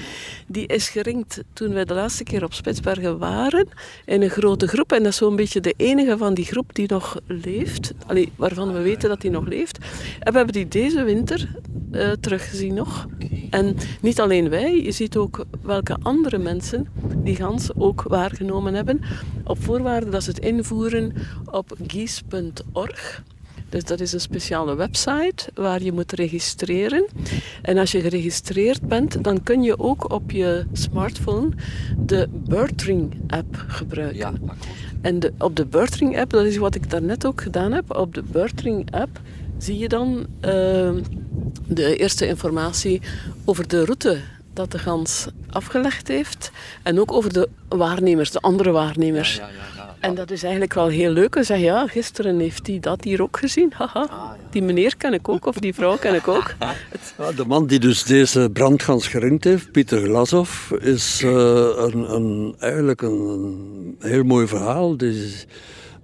[0.47, 3.67] Die is geringd toen wij de laatste keer op Spitsbergen waren.
[4.06, 4.91] In een grote groep.
[4.91, 7.93] En dat is zo'n beetje de enige van die groep die nog leeft.
[8.08, 9.78] Allee, waarvan we weten dat die nog leeft.
[10.19, 11.50] En we hebben die deze winter
[11.91, 13.08] uh, teruggezien nog.
[13.50, 19.02] En niet alleen wij, je ziet ook welke andere mensen die gans ook waargenomen hebben.
[19.43, 21.13] Op voorwaarde dat ze het invoeren
[21.45, 23.24] op gies.org.
[23.72, 27.06] Dus dat is een speciale website waar je moet registreren.
[27.62, 31.50] En als je geregistreerd bent, dan kun je ook op je smartphone
[31.98, 34.18] de Birdring app gebruiken.
[34.18, 34.34] Ja,
[35.02, 38.14] en de, op de Birdring app, dat is wat ik daarnet ook gedaan heb, op
[38.14, 39.20] de Birdring app
[39.58, 40.92] zie je dan uh,
[41.68, 43.02] de eerste informatie
[43.46, 44.18] over de route
[44.54, 46.52] dat de gans afgelegd heeft.
[46.84, 49.36] En ook over de waarnemers, de andere waarnemers.
[49.36, 51.38] Ja, ja, ja, en dat is eigenlijk wel heel leuk.
[51.40, 53.74] Zegt, ja, gisteren heeft hij dat hier ook gezien.
[53.78, 54.02] Haha.
[54.10, 56.54] Ah, die meneer ken ik ook, of die vrouw ken ik ook.
[57.36, 61.32] de man die dus deze brandgans geringd heeft, Pieter Glasov, is uh,
[61.76, 64.98] een, een, eigenlijk een, een, heel mooi verhaal.
[64.98, 65.46] Dus,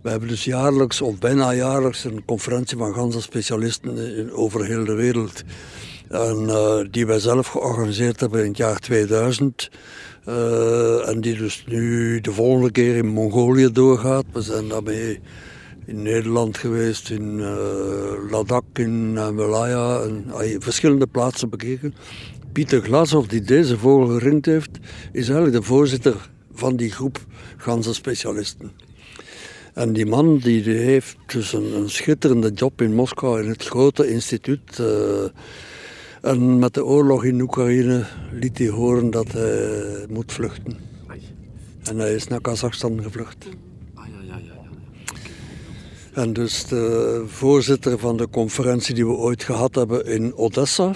[0.01, 5.43] we hebben dus jaarlijks, of bijna jaarlijks, een conferentie van ganzenspecialisten over heel de wereld.
[6.09, 9.69] En, uh, die wij zelf georganiseerd hebben in het jaar 2000.
[10.27, 14.25] Uh, en die dus nu de volgende keer in Mongolië doorgaat.
[14.33, 15.19] We zijn daarmee
[15.85, 20.25] in Nederland geweest, in uh, Ladakh, in Malaya, en
[20.59, 21.93] verschillende plaatsen bekeken.
[22.51, 24.69] Pieter Glasov, die deze vogel geringd heeft,
[25.11, 27.19] is eigenlijk de voorzitter van die groep
[27.57, 28.71] ganzenspecialisten.
[29.73, 34.09] En die man die, heeft dus een, een, schitterende job in Moskou in het grote
[34.09, 34.79] instituut.
[36.21, 40.77] En met de oorlog in Oekraïne liet hij horen dat hij moet vluchten.
[41.83, 43.47] En hij is naar Kazachstan gevlucht.
[46.13, 50.93] En dus de voorzitter van de conferentie die we ooit gehad hebben in Odessa,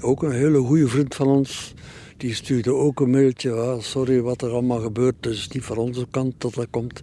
[0.00, 1.74] ook een hele goede vriend van ons,
[2.16, 3.52] die stuurde ook een mailtje.
[3.52, 7.00] Ah, sorry wat er allemaal gebeurt, het is niet van onze kant dat dat komt.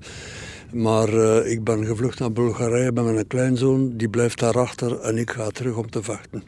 [0.73, 5.29] Maar uh, ik ben gevlucht naar Bulgarije met mijn kleinzoon, die blijft daarachter en ik
[5.29, 6.43] ga terug om te vechten.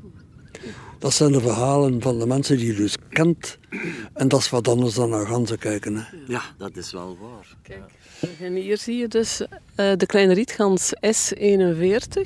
[1.00, 3.58] Dat zijn de verhalen van de mensen die je dus kent.
[4.14, 5.96] En dat is wat anders dan naar ganzen kijken.
[5.96, 6.04] Hè.
[6.28, 7.56] Ja, dat is wel waar.
[7.62, 7.82] Kijk.
[8.40, 12.22] En hier zie je dus uh, de kleine rietgans S41.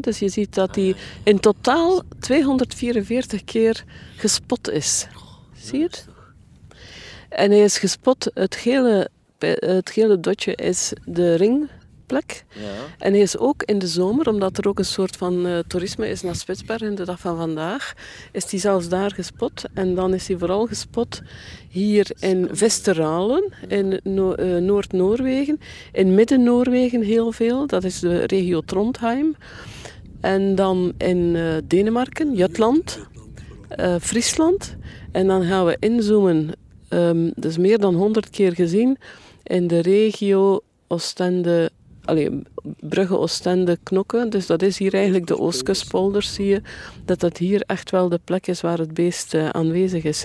[0.00, 3.84] dus je ziet dat die in totaal 244 keer
[4.16, 5.06] gespot is.
[5.54, 6.06] Zie je het?
[7.28, 9.08] En hij is gespot, het gele,
[9.38, 11.68] het gele dotje is de ring
[12.10, 12.44] plek.
[12.54, 12.62] Ja.
[12.98, 16.08] En hij is ook in de zomer, omdat er ook een soort van uh, toerisme
[16.08, 17.94] is naar Spitsbergen, de dag van vandaag,
[18.32, 19.64] is hij zelfs daar gespot.
[19.74, 21.22] En dan is hij vooral gespot
[21.68, 25.60] hier in Vesteralen, in no uh, Noord-Noorwegen.
[25.92, 29.36] In Midden-Noorwegen heel veel, dat is de regio Trondheim.
[30.20, 32.98] En dan in uh, Denemarken, Jutland,
[34.00, 34.76] Friesland.
[35.12, 36.50] En dan gaan we inzoomen,
[36.88, 38.96] um, dus meer dan 100 keer gezien,
[39.42, 40.60] in de regio
[40.92, 41.70] Oostende,
[42.04, 42.42] allee,
[42.80, 44.30] Brugge, Oostende, Knokken.
[44.30, 46.62] Dus dat is hier eigenlijk de Oostkustpolders, zie je.
[47.04, 50.24] Dat dat hier echt wel de plek is waar het beest uh, aanwezig is.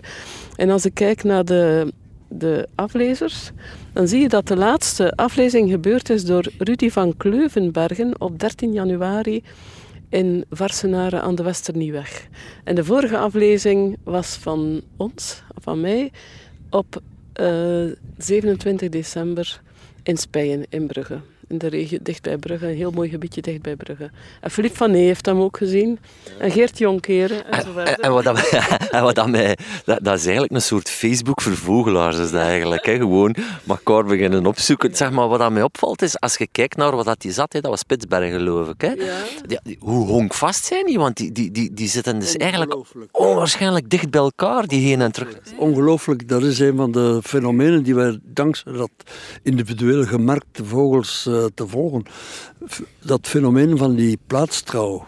[0.56, 1.94] En als ik kijk naar de,
[2.28, 3.52] de aflezers,
[3.94, 8.74] dan zie je dat de laatste aflezing gebeurd is door Rudy van Kleuvenbergen op 13
[8.74, 9.44] januari
[10.10, 12.28] in Varsenaren aan de Westernieuweg.
[12.64, 16.12] En de vorige aflezing was van ons, van mij,
[16.70, 17.02] op
[17.40, 19.62] uh, eh, 27 december
[20.04, 23.62] in Spijen in Brugge in de regio dicht bij Brugge, een heel mooi gebiedje dicht
[23.62, 24.10] bij Brugge.
[24.42, 26.00] En Philippe van Nee heeft hem ook gezien.
[26.38, 28.00] En Geert Jonkeren en zo verder.
[28.00, 28.50] En, wat, dat,
[28.92, 32.42] en wat dat, mij, dat, dat, is eigenlijk een soort Facebook voor vogelaars is dat
[32.42, 32.86] eigenlijk.
[32.86, 32.96] Hè.
[32.96, 33.36] Gewoon
[33.68, 34.96] elkaar beginnen opzoeken.
[34.96, 37.54] Zeg maar, wat dat mij opvalt is, als je kijkt naar wat dat die zat,
[37.54, 38.82] hè, dat was Spitsbergen geloof ik.
[38.82, 38.92] Hè.
[38.92, 39.60] Ja.
[39.80, 41.00] hoe honkvast zijn die?
[41.00, 42.76] Want die, die, die, die zitten dus eigenlijk
[43.12, 45.40] onwaarschijnlijk dicht bij elkaar, die heen en terug.
[45.58, 48.90] Ongelooflijk, dat is een van de fenomenen die wij dankzij dat
[49.44, 52.04] individueel gemerkte vogels eh, te volgen.
[53.04, 55.06] Dat fenomeen van die plaatstrouw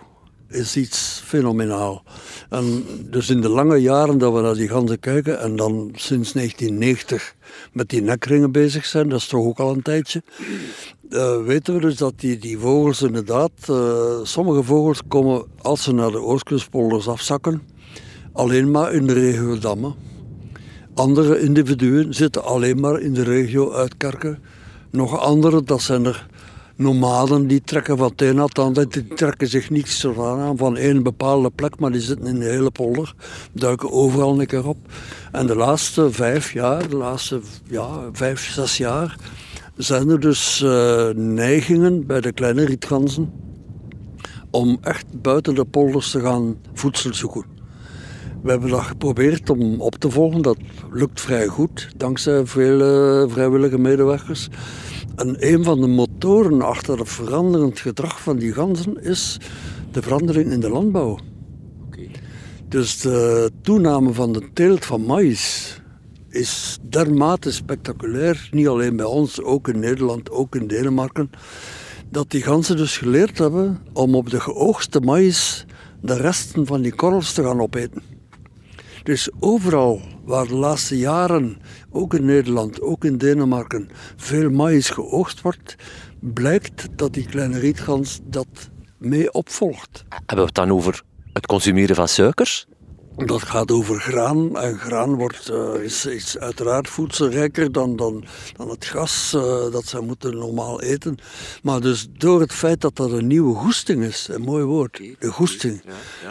[0.50, 2.04] is iets fenomenaal.
[2.50, 6.32] En dus in de lange jaren dat we naar die ganzen kijken en dan sinds
[6.32, 7.36] 1990
[7.72, 10.24] met die nekringen bezig zijn, dat is toch ook al een tijdje,
[11.10, 15.94] uh, weten we dus dat die, die vogels inderdaad, uh, sommige vogels komen als ze
[15.94, 17.62] naar de Oostkustpolders afzakken,
[18.34, 19.96] alleen maar in de regio Dammen.
[20.94, 24.40] Andere individuen zitten alleen maar in de regio Uitkerken
[24.92, 26.28] nog andere, dat zijn er
[26.78, 28.90] nomaden die trekken van een het ander.
[28.90, 32.72] Die trekken zich niets aan van één bepaalde plek, maar die zitten in de hele
[32.72, 33.14] polder.
[33.52, 34.78] Duiken overal een keer op.
[35.32, 39.16] En de laatste vijf jaar, de laatste ja, vijf, zes jaar,
[39.76, 43.32] zijn er dus uh, neigingen bij de kleine rietganzen
[44.52, 47.57] om echt buiten de polders te gaan voedsel zoeken.
[48.48, 50.42] We hebben dat geprobeerd om op te volgen.
[50.42, 50.58] Dat
[50.92, 54.48] lukt vrij goed, dankzij vele vrijwillige medewerkers.
[55.16, 59.38] En een van de motoren achter het veranderend gedrag van die ganzen is
[59.92, 61.20] de verandering in de landbouw.
[62.68, 65.76] Dus de toename van de teelt van maïs
[66.30, 71.30] is dermate spectaculair, niet alleen bij ons, ook in Nederland, ook in Denemarken,
[72.10, 75.66] dat die ganzen dus geleerd hebben om op de geoogste maïs
[76.02, 78.17] de resten van die korrels te gaan opeten.
[79.08, 85.42] Dus overal waar de laatste jaren, ook in Nederland, ook in Denemarken, veel maïs geoogst
[85.42, 85.76] wordt,
[86.20, 88.48] blijkt dat die kleine rietgans dat
[88.98, 90.04] mee opvolgt.
[90.10, 92.68] Hebben we het dan over het consumeren van suikers?
[93.26, 94.58] Dat gaat over graan.
[94.58, 98.26] En graan wordt, uh, is, is uiteraard voedselrijker dan, dan,
[98.58, 99.42] dan het gas uh,
[99.72, 101.18] dat ze moeten normaal eten.
[101.64, 105.32] Maar dus door het feit dat dat een nieuwe goesting is, een mooi woord, de
[105.32, 105.82] goesting.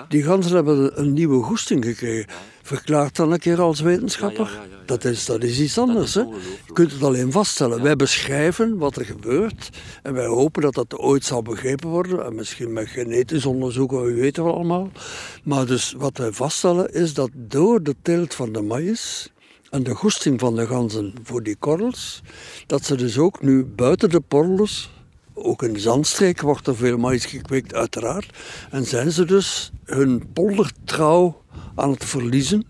[0.09, 2.27] Die ganzen hebben een nieuwe goesting gekregen.
[2.67, 4.61] Verklaart dan een keer als wetenschapper.
[4.87, 6.15] dat, is, dat is iets anders.
[6.15, 6.21] hè?
[6.21, 7.83] Je kunt het alleen vaststellen.
[7.83, 9.71] Wij beschrijven wat er gebeurt.
[10.03, 12.25] En wij hopen dat dat ooit zal begrepen worden.
[12.25, 14.91] En misschien met genetisch onderzoek, wie weten we allemaal.
[15.43, 19.33] Maar dus wat wij vaststellen is dat door de teelt van de maïs
[19.71, 22.23] en de goesting van de ganzen voor die korrels,
[22.67, 24.91] dat ze dus ook nu buiten de porrels
[25.37, 28.31] ook in de zandstreek wordt er veel maïs gekweekt, uiteraard.
[28.71, 31.43] En zijn ze dus hun poldertrouw
[31.75, 32.67] aan het verliezen.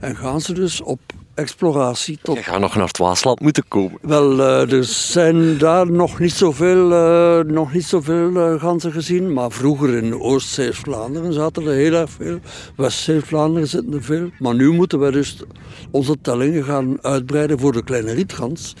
[0.00, 1.00] En gaan ze dus op
[1.34, 2.36] exploratie tot...
[2.36, 3.98] Je gaat nog naar het Waasland moeten komen.
[4.02, 9.32] Wel, uh, er zijn daar nog niet zoveel, uh, nog niet zoveel uh, ganzen gezien.
[9.32, 12.38] Maar vroeger in Oost-Zeeuws-Vlaanderen zaten er heel erg veel.
[12.76, 14.30] West-Zeeuws-Vlaanderen zitten er veel.
[14.38, 15.42] Maar nu moeten we dus
[15.90, 18.74] onze tellingen gaan uitbreiden voor de kleine rietgans.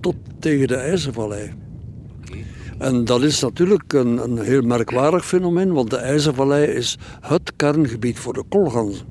[0.00, 1.52] Tot tegen de IJzervallei.
[2.78, 8.18] En dat is natuurlijk een, een heel merkwaardig fenomeen, want de IJzervallei is het kerngebied
[8.18, 9.06] voor de koolganzen.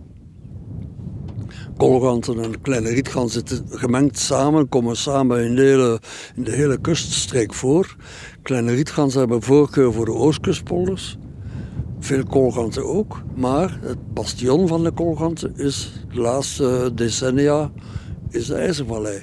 [1.78, 6.00] Koolganzen en kleine rietganzen zitten gemengd samen, komen samen in de hele,
[6.36, 7.96] in de hele kuststreek voor.
[8.42, 11.18] Kleine rietganzen hebben voorkeur voor de oostkustpolders.
[12.00, 17.72] Veel koolganzen ook, maar het bastion van de koolganzen is de laatste decennia
[18.30, 19.22] is de IJzervallei.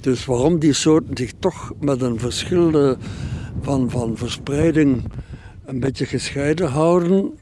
[0.00, 2.96] Dus waarom die soorten zich toch met een verschillende
[3.64, 5.02] van, van verspreiding
[5.64, 7.38] een beetje gescheiden houden.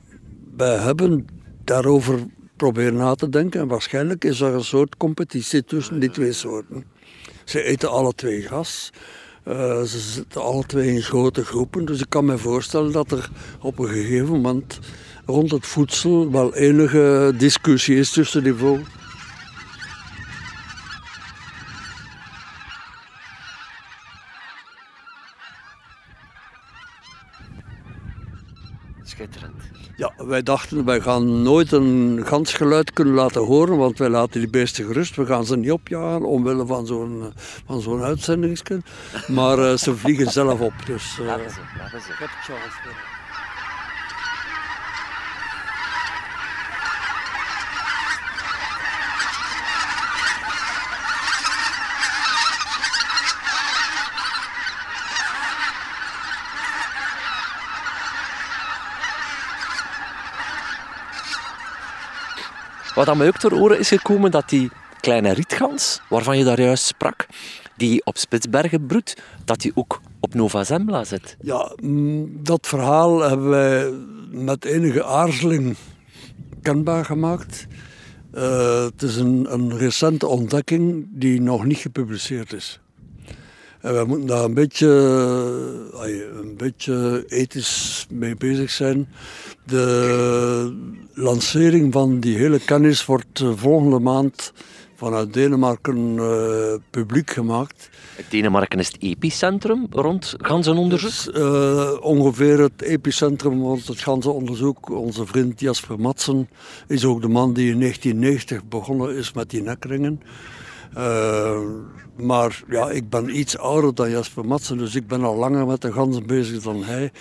[0.56, 1.26] Wij hebben
[1.64, 2.18] daarover
[2.56, 6.84] proberen na te denken en waarschijnlijk is er een soort competitie tussen die twee soorten.
[7.44, 8.90] Ze eten alle twee gas.
[9.48, 13.30] Uh, ze zitten alle twee in grote groepen, dus ik kan me voorstellen dat er
[13.60, 14.78] op een gegeven moment
[15.26, 19.01] rond het voedsel wel enige discussie is tussen die vogels.
[30.02, 34.50] Ja, wij dachten, wij gaan nooit een gansgeluid kunnen laten horen, want wij laten die
[34.50, 35.16] beesten gerust.
[35.16, 37.32] We gaan ze niet opjagen omwille van zo'n
[37.66, 38.82] van zo'n.
[39.28, 40.72] Maar uh, ze vliegen zelf op.
[40.86, 43.11] Dus, uh, laten ze, laten ze.
[62.94, 66.60] Wat aan mij ook ter oren is gekomen, dat die kleine rietgans, waarvan je daar
[66.60, 67.26] juist sprak,
[67.76, 71.36] die op Spitsbergen broedt, dat die ook op Nova Zembla zit.
[71.40, 73.92] Ja, mm, dat verhaal hebben wij
[74.30, 75.76] met enige aarzeling
[76.62, 77.66] kenbaar gemaakt.
[78.34, 82.80] Uh, het is een, een recente ontdekking die nog niet gepubliceerd is.
[83.82, 84.88] En we moeten daar een beetje,
[86.40, 89.08] een beetje ethisch mee bezig zijn.
[89.64, 90.74] De
[91.14, 94.52] lancering van die hele kennis wordt eh, volgende maand
[94.96, 97.90] vanuit Denemarken uh, publiek gemaakt.
[98.28, 101.36] Denemarken is het epicentrum rond ganzenonderzoek?
[101.36, 104.90] Uh, ongeveer het epicentrum rond het ganzenonderzoek.
[104.90, 106.48] Onze vriend Jasper Matsen
[106.88, 110.20] is ook de man die in 1990 begonnen is met die nekringen.
[110.96, 111.60] Uh,
[112.16, 115.80] maar ja, ik ben iets ouder dan Jasper Matsen, dus ik ben al langer met
[115.80, 117.12] de ganzen bezig dan hij.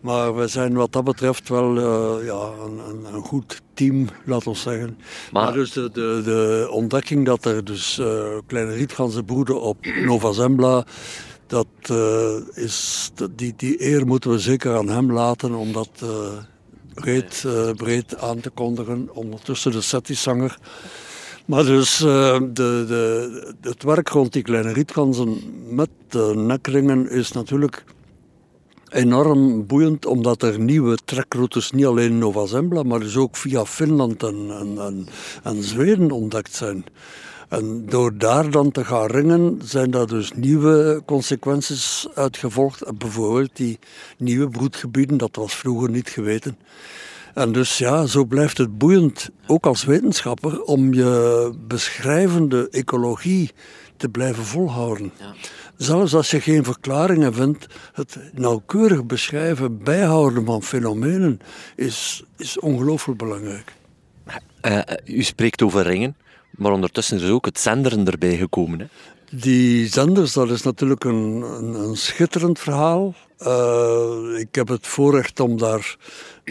[0.00, 4.46] Maar we zijn wat dat betreft wel uh, ja, een, een, een, goed team, laat
[4.46, 4.98] ons zeggen.
[5.32, 10.32] Maar, dus de, de, de, ontdekking dat er dus uh, kleine rietganzen broeden op Nova
[10.32, 10.86] Zembla,
[11.46, 11.66] Dat
[12.54, 16.04] is, die, die eer moeten we zeker aan hem laten om dat
[16.94, 17.44] breed,
[17.76, 19.08] breed aan te kondigen.
[19.12, 20.58] Ondertussen de Settisanger.
[21.48, 27.84] Maar dus de, de, het werk rond die kleine rietganzen met de nekringen is natuurlijk
[28.88, 33.64] enorm boeiend, omdat er nieuwe trekroutes niet alleen in Nova Zembla, maar dus ook via
[33.64, 35.08] Finland en, en,
[35.42, 36.84] en, Zweden ontdekt zijn.
[37.48, 42.98] En door daar dan te gaan ringen, zijn daar dus nieuwe consequenties uitgevolgd.
[42.98, 43.78] Bijvoorbeeld die
[44.18, 46.58] nieuwe broedgebieden, dat was vroeger niet geweten.
[47.38, 53.50] En dus ja, zo blijft het boeiend, ook als wetenschapper, om je beschrijvende ecologie
[53.96, 55.12] te blijven volhouden.
[55.18, 55.34] Ja.
[55.76, 61.40] Zelfs als je geen verklaringen vindt, het nauwkeurig beschrijven, bijhouden van fenomenen
[61.76, 63.72] is, is ongelooflijk belangrijk.
[64.62, 66.16] Uh, u spreekt over ringen,
[66.50, 68.78] maar ondertussen is ook het zenderen erbij gekomen.
[68.78, 68.86] Hè?
[69.30, 73.14] Die zenders, dat is natuurlijk een, een, een schitterend verhaal.
[73.40, 75.96] Uh, ik heb het voorrecht om daar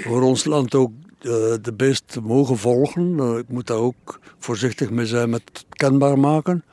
[0.03, 1.31] voor ons land ook uh,
[1.61, 3.37] de beest te mogen volgen.
[3.37, 6.63] ik moet daar ook voorzichtig mee zijn met kenbaar maken.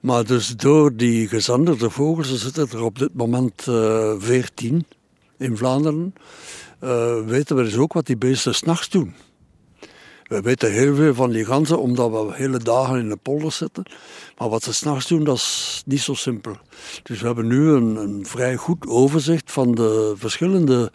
[0.00, 4.86] Maar dus door die gezanderde vogels, er zitten er op dit moment eh, 14
[5.38, 6.14] in Vlaanderen,
[7.26, 9.14] weten we dus ook wat die beesten s'nachts doen.
[10.30, 13.82] We weten heel veel van die ganzen, omdat we hele dagen in de polder zitten.
[14.38, 16.56] Maar wat ze s'nachts doen, dat is niet zo simpel.
[17.02, 20.92] Dus we hebben nu een, vrij goed overzicht van de verschillende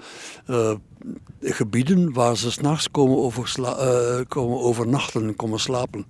[1.41, 6.05] gebieden waar ze s'nachts komen, uh, komen overnachten, komen slapen.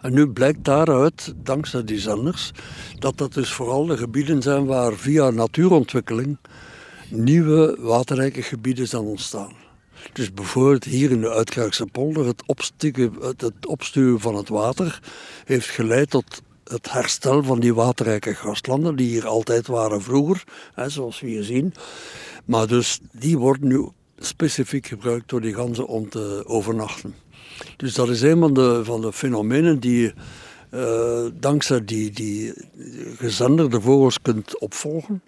[0.00, 2.52] En nu blijkt daaruit, dankzij die zenders,
[2.98, 6.38] dat dat dus vooral de gebieden zijn waar via natuurontwikkeling
[7.08, 9.52] nieuwe waterrijke gebieden zijn ontstaan.
[10.12, 12.42] Dus bijvoorbeeld hier in de Uitkrijgse polder, het,
[13.36, 15.00] het opstuwen van het water
[15.44, 20.88] heeft geleid tot het herstel van die waterrijke graslanden, die hier altijd waren vroeger, hè,
[20.88, 21.74] zoals we hier zien.
[22.44, 27.14] Maar dus die worden nu specifiek gebruikt door die ganzen om te overnachten.
[27.76, 30.12] Dus dat is een van de, van de fenomenen die
[30.74, 32.52] uh, dankzij die, die
[33.16, 35.22] gezenderde vogels kunt opvolgen.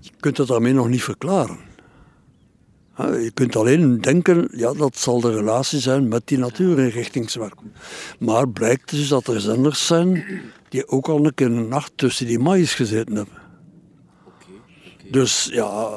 [0.00, 1.67] Je kunt het daarmee nog niet verklaren.
[3.06, 7.54] Je kunt alleen denken, ja, dat zal de relatie zijn met die natuurinrichtingswerk.
[8.18, 10.24] Maar blijkt dus dat er zenders zijn
[10.68, 13.34] die ook al een keer een nacht tussen die maïs gezeten hebben.
[15.10, 15.90] Dus ja,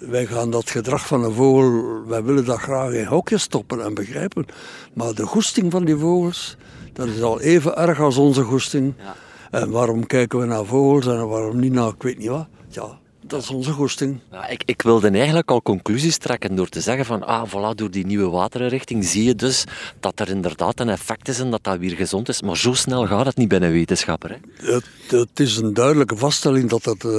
[0.00, 3.94] wij gaan dat gedrag van een vogel, wij willen dat graag in hokjes stoppen en
[3.94, 4.46] begrijpen.
[4.94, 6.56] Maar de goesting van die vogels,
[6.92, 8.94] dat is al even erg als onze goesting.
[8.98, 9.14] Ja.
[9.50, 12.46] En waarom kijken we naar vogels en waarom niet naar ik weet niet wat?
[12.68, 12.99] Ja,
[13.30, 14.20] dat is onze goesting.
[14.30, 17.90] Ja, ik, ik wilde eigenlijk al conclusies trekken door te zeggen van, ah, voilà, door
[17.90, 19.64] die nieuwe waterrichting zie je dus
[20.00, 22.42] dat er inderdaad een effect is en dat dat weer gezond is.
[22.42, 24.30] Maar zo snel gaat het niet bij een wetenschapper.
[24.30, 24.72] Hè?
[24.72, 27.12] Het, het is een duidelijke vaststelling dat het, uh,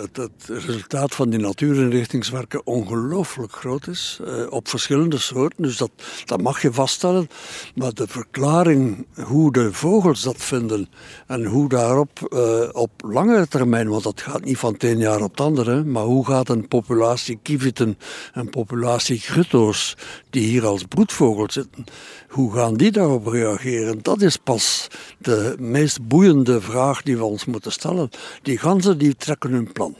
[0.00, 4.18] het, het, resultaat van die natuurinrichtingswerken ongelooflijk groot is.
[4.26, 5.90] Uh, op verschillende soorten, dus dat,
[6.24, 7.28] dat mag je vaststellen.
[7.74, 10.88] Maar de verklaring hoe de vogels dat vinden
[11.26, 15.30] en hoe daarop uh, op langere termijn, want dat gaat niet van tien jaar op
[15.30, 17.98] het maar hoe gaat een populatie kieviten,
[18.32, 19.96] een populatie grutto's,
[20.30, 21.84] die hier als broedvogel zitten,
[22.28, 23.98] hoe gaan die daarop reageren?
[24.02, 28.10] Dat is pas de meest boeiende vraag die we ons moeten stellen.
[28.42, 29.96] Die ganzen die trekken hun plan.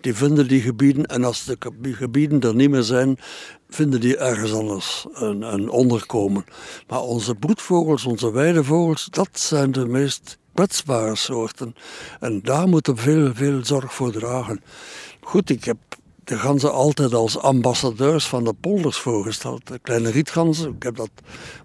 [0.00, 3.18] Die vinden die gebieden en als de gebieden er niet meer zijn,
[3.68, 6.44] vinden die ergens anders een, een onderkomen.
[6.88, 11.74] Maar onze broedvogels, onze weidevogels, dat zijn de meest kwetsbare soorten.
[12.20, 14.62] En daar moeten we veel, veel zorg voor dragen.
[15.20, 15.76] Goed, ik heb
[16.24, 19.66] de ganzen altijd als ambassadeurs van de polders voorgesteld.
[19.66, 20.74] De kleine rietganzen.
[20.74, 21.10] Ik heb dat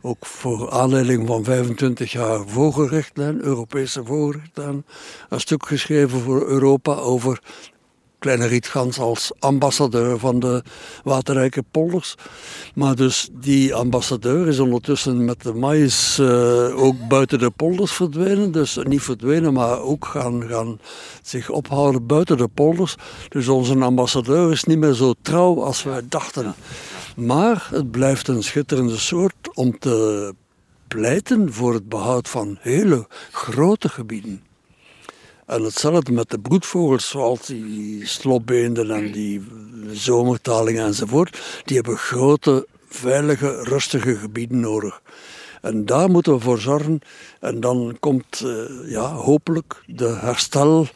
[0.01, 4.85] ook voor aanleiding van 25 jaar vogelrichtlijn, Europese vogelrichtlijn,
[5.29, 7.41] een stuk geschreven voor Europa over
[8.19, 10.63] Kleine Rietgans als ambassadeur van de
[11.03, 12.15] waterrijke polders.
[12.75, 18.51] Maar dus die ambassadeur is ondertussen met de maïs uh, ook buiten de polders verdwenen.
[18.51, 20.79] Dus niet verdwenen, maar ook gaan, gaan
[21.21, 22.95] zich ophouden buiten de polders.
[23.29, 26.55] Dus onze ambassadeur is niet meer zo trouw als wij dachten.
[27.15, 30.33] Maar het blijft een schitterende soort om te
[30.87, 34.48] pleiten voor het behoud van hele grote gebieden.
[35.49, 39.47] En hetzelfde met de broedvogels, zoals die slopbeenden en die
[39.91, 41.61] zomertalingen enzovoort.
[41.65, 45.01] Die hebben grote, veilige, rustige gebieden nodig.
[45.61, 47.01] En daar moeten we voor zorgen.
[47.39, 50.87] En dan komt uh, ja, hopelijk de herstel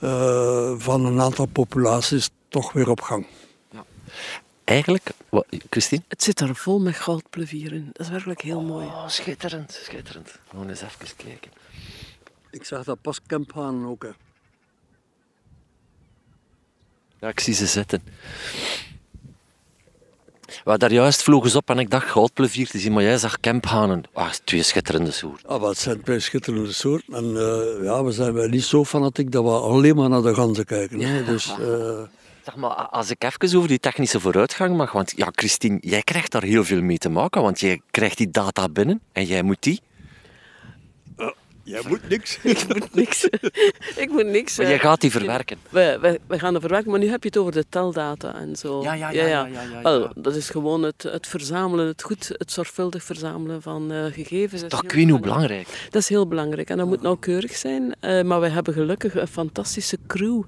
[0.00, 3.26] uh, van een aantal populaties toch weer op gang.
[3.70, 3.84] Ja.
[4.64, 6.02] Eigenlijk, wat, Christine?
[6.08, 7.90] Het zit er vol met goudplevieren.
[7.92, 8.86] Dat is werkelijk heel mooi.
[8.86, 10.38] Oh, schitterend, schitterend.
[10.48, 11.50] Gewoon eens even kijken.
[12.52, 14.02] Ik zag dat pas Kemphaan ook.
[14.02, 14.10] Hè.
[17.20, 18.02] Ja, ik zie ze zitten.
[20.64, 23.40] We daar juist vlogen ze op en ik dacht goudplevier te zien, maar jij zag
[23.40, 24.04] kemphanen.
[24.12, 25.48] Ah, twee schitterende soorten.
[25.48, 27.14] Ah, wat zijn twee schitterende soorten.
[27.14, 30.34] En uh, ja, we zijn wel niet zo fanatiek dat we alleen maar naar de
[30.34, 31.00] ganzen kijken.
[31.00, 31.24] Hè.
[31.24, 32.02] Dus, uh...
[32.44, 36.32] Zeg maar, als ik even over die technische vooruitgang mag, want ja, Christine, jij krijgt
[36.32, 39.62] daar heel veel mee te maken, want jij krijgt die data binnen en jij moet
[39.62, 39.80] die
[41.64, 42.38] Jij moet niks.
[42.42, 43.24] ik moet niks.
[43.96, 44.56] ik moet niks.
[44.56, 45.58] Maar jij gaat die verwerken.
[45.68, 48.56] We, we, we gaan die verwerken, maar nu heb je het over de teldata en
[48.56, 48.82] zo.
[48.82, 49.26] Ja, ja, ja.
[49.26, 53.62] ja, ja, ja, Wel, dat is gewoon het, het verzamelen, het goed, het zorgvuldig verzamelen
[53.62, 54.60] van uh, gegevens.
[54.60, 55.88] Dat, dat ik hoe belangrijk.
[55.90, 57.94] Dat is heel belangrijk en dat moet nauwkeurig zijn.
[58.00, 60.42] Uh, maar we hebben gelukkig een fantastische crew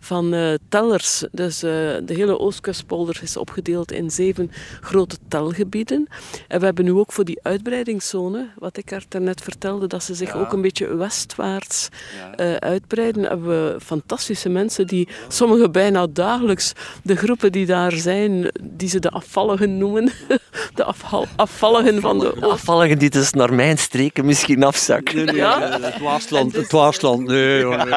[0.00, 1.24] van uh, tellers.
[1.32, 4.50] Dus de hele Oostkustpolder is opgedeeld in zeven
[4.80, 6.06] grote telgebieden.
[6.48, 10.14] En we hebben nu ook voor die uitbreidingszone, wat ik er net vertelde, dat ze
[10.14, 11.88] zich ook een beetje westwaarts
[12.36, 13.22] uh, uitbreiden.
[13.22, 18.98] Hebben we fantastische mensen die, sommigen bijna dagelijks, de groepen die daar zijn, die ze
[18.98, 20.12] de afvalligen noemen.
[20.74, 22.32] De afval, afvalligen van de...
[22.40, 25.16] De afvalligen die dus naar mijn streken misschien afzakken.
[25.16, 25.80] Nee, nee, ja?
[25.80, 27.94] het Waasland, het Waasland, nee, hoor, nee.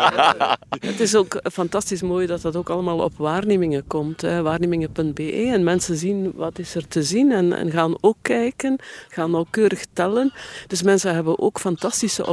[0.80, 4.22] Het is ook fantastisch mooi dat dat ook allemaal op waarnemingen komt.
[4.22, 9.32] Waarnemingen.be en mensen zien wat is er te zien en, en gaan ook kijken, gaan
[9.32, 10.34] nauwkeurig tellen.
[10.68, 12.26] Dus mensen hebben ook fantastische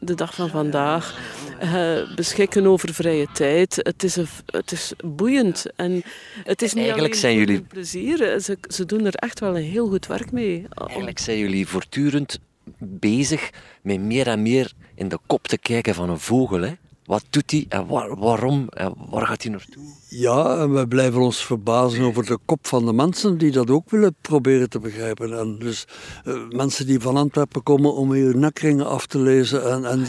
[0.00, 1.18] de dag van vandaag.
[1.62, 3.76] Uh, beschikken over vrije tijd.
[3.82, 5.66] Het is, een, het is boeiend.
[5.76, 6.02] En
[6.44, 7.60] het is niet Eigenlijk alleen zijn jullie...
[7.60, 8.40] plezier.
[8.40, 10.66] Ze, ze doen er echt wel een heel goed werk mee.
[10.70, 12.38] Eigenlijk zijn jullie voortdurend
[12.78, 13.50] bezig
[13.82, 16.60] met meer en meer in de kop te kijken van een vogel.
[16.60, 16.72] Hè?
[17.06, 19.84] Wat doet hij en waar, waarom en waar gaat hij naartoe?
[20.08, 23.90] Ja, en wij blijven ons verbazen over de kop van de mensen die dat ook
[23.90, 25.38] willen proberen te begrijpen.
[25.38, 25.86] En dus
[26.24, 29.70] uh, mensen die van Antwerpen komen om hier nekringen af te lezen.
[29.70, 30.06] En, en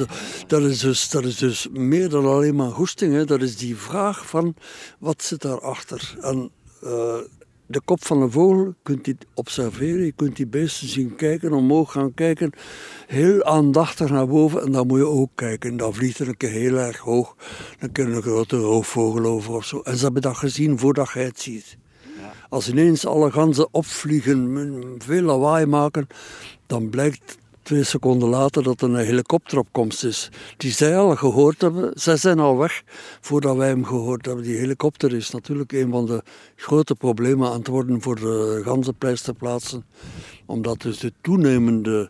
[0.47, 3.13] dat, is dus, dat is dus meer dan alleen maar goesting.
[3.13, 3.25] Hè.
[3.25, 4.55] Dat is die vraag van
[4.99, 6.15] wat zit daarachter.
[6.21, 6.51] En
[6.83, 7.15] uh,
[7.67, 11.91] de kop van een vogel kunt je observeren, je kunt die beesten zien kijken, omhoog
[11.91, 12.51] gaan kijken,
[13.07, 15.77] heel aandachtig naar boven en dan moet je ook kijken.
[15.77, 17.35] Dan vliegt er een keer heel erg hoog,
[17.79, 19.79] dan kun je een grote roofvogel over of zo.
[19.79, 21.77] En ze hebben dat gezien voordat je het ziet.
[22.17, 22.33] Ja.
[22.49, 26.07] Als ineens alle ganzen opvliegen, veel lawaai maken,
[26.65, 27.37] dan blijkt
[27.67, 30.29] twee seconden later dat er een helikopter op komst is.
[30.57, 32.83] Die zij al gehoord hebben, zij zijn al weg
[33.21, 34.43] voordat wij hem gehoord hebben.
[34.43, 36.23] Die helikopter is natuurlijk een van de
[36.55, 39.85] grote problemen aan het worden voor de ganzenpleisterplaatsen.
[40.45, 42.09] Omdat dus de toenemende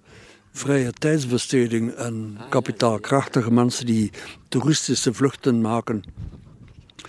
[0.51, 4.11] vrije tijdsbesteding en kapitaalkrachtige mensen die
[4.47, 6.03] toeristische vluchten maken.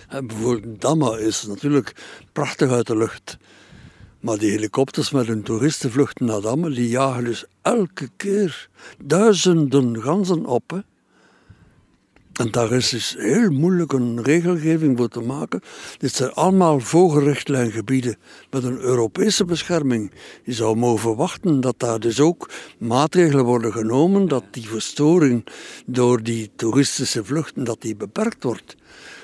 [0.07, 1.95] En bijvoorbeeld Damma is natuurlijk
[2.31, 3.37] prachtig uit de lucht.
[4.19, 8.69] Maar die helikopters met hun toeristenvluchten naar Damme, die jagen dus elke keer
[9.03, 10.83] duizenden ganzen op.
[12.33, 15.61] En daar is dus heel moeilijk een regelgeving voor te maken.
[15.97, 18.17] Dit zijn allemaal vogelrichtlijngebieden
[18.49, 20.11] met een Europese bescherming.
[20.43, 25.45] Je zou mogen verwachten dat daar dus ook maatregelen worden genomen dat die verstoring
[25.85, 28.75] door die toeristische vluchten dat die beperkt wordt.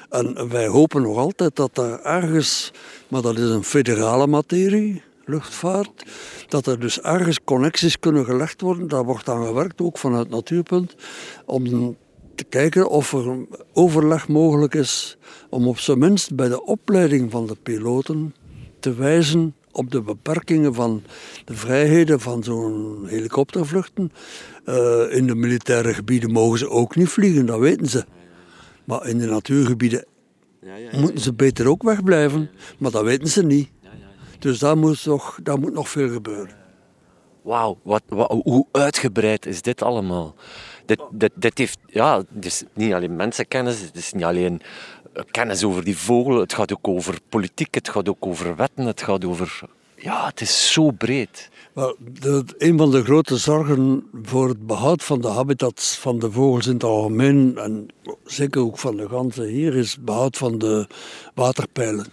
[0.10, 2.72] En wij hopen nog altijd dat daar ergens,
[3.16, 6.05] maar dat is een federale materie, luchtvaart,
[6.47, 8.88] dat er dus ergens connecties kunnen gelegd worden.
[8.88, 10.95] Daar wordt aan gewerkt, ook vanuit Natuurpunt,
[11.45, 11.95] om
[12.36, 15.18] te kijken of er overleg mogelijk is
[15.49, 18.36] om op zijn minst bij de opleiding van de piloten
[18.80, 21.03] te wijzen op de beperkingen van
[21.45, 24.11] de vrijheden van zo'n helikoptervluchten.
[24.66, 28.05] Uh, in de militaire gebieden mogen ze ook niet vliegen, dat weten ze.
[28.86, 30.05] Maar in de natuurgebieden
[30.91, 32.49] moeten ze beter ook wegblijven.
[32.78, 33.70] Maar dat weten ze niet.
[34.39, 36.55] Dus daar moet nog, daar moet nog veel gebeuren.
[37.41, 40.36] Wauw, wat, wat, hoe uitgebreid is dit allemaal?
[40.86, 44.61] Dit, dit, dit heeft, ja, het is niet alleen mensenkennis, het is niet alleen
[45.32, 49.01] kennis over die vogel, het gaat ook over politiek, het gaat ook over wetten, het
[49.01, 49.61] gaat over...
[49.95, 51.49] Ja, het is zo breed.
[51.76, 51.96] Wel,
[52.58, 56.74] een van de grote zorgen voor het behoud van de habitats van de vogels in
[56.74, 57.88] het algemeen, en
[58.24, 60.88] zeker ook van de ganzen hier, is het behoud van de
[61.34, 62.08] waterpeilen.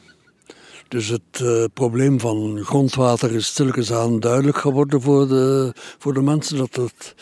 [0.88, 6.22] Dus het uh, probleem van grondwater is stilletjes aan duidelijk geworden voor de, voor de
[6.22, 6.56] mensen.
[6.56, 7.14] Dat het,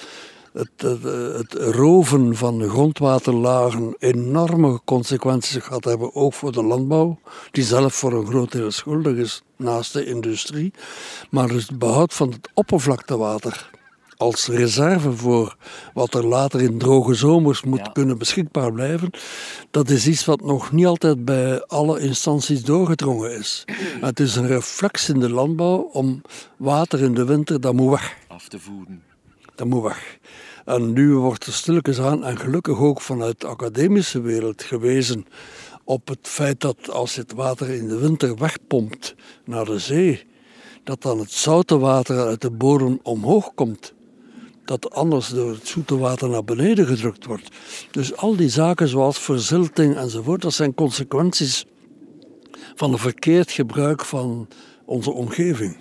[0.52, 1.02] het, het,
[1.36, 7.18] het, roven van grondwaterlagen enorme consequenties gaat hebben, ook voor de landbouw,
[7.50, 10.72] die zelf voor een groot deel schuldig is naast de industrie.
[11.30, 13.70] Maar dus het behoud van het oppervlaktewater
[14.20, 15.56] als reserve voor
[15.94, 19.10] wat er later in droge zomers moet kunnen beschikbaar blijven,
[19.70, 23.64] dat is iets wat nog niet altijd bij alle instanties doorgedrongen is.
[24.00, 26.22] het is een reflex in de landbouw om
[26.56, 28.16] water in de winter, dat moet weg.
[28.28, 29.09] Af te voeren.
[29.60, 30.18] Dat moet weg.
[30.64, 35.26] En nu wordt er stilletjes aan, en gelukkig ook vanuit de academische wereld gewezen
[35.84, 40.26] op het feit dat als je het water in de winter wegpompt naar de zee,
[40.84, 43.92] dat dan het zoute water uit de bodem omhoog komt.
[44.64, 47.48] Dat anders door het zoete water naar beneden gedrukt wordt.
[47.90, 51.66] Dus al die zaken zoals verzilting enzovoort, dat zijn consequenties
[52.74, 54.48] van een verkeerd gebruik van
[54.84, 55.76] onze omgeving.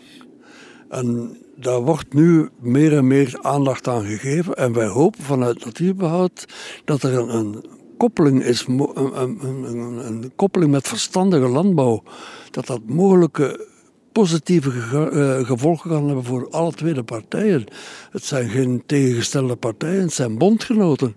[0.89, 4.55] En daar wordt nu meer en meer aandacht aan gegeven.
[4.55, 6.45] En wij hopen vanuit natuurbehoud
[6.86, 7.66] dat er een, een
[7.97, 12.03] koppeling is, een, een, een, koppeling met verstandige landbouw.
[12.51, 13.68] Dat dat mogelijke
[14.12, 17.66] positieve ge, uh, gevolgen kan hebben voor alle twee partijen.
[18.12, 21.16] Het zijn geen tegengestelde partijen, het zijn bondgenoten.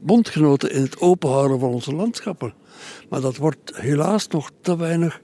[0.00, 2.54] Bondgenoten in het openhouden van onze landschappen.
[3.08, 5.20] Maar dat wordt helaas nog te weinig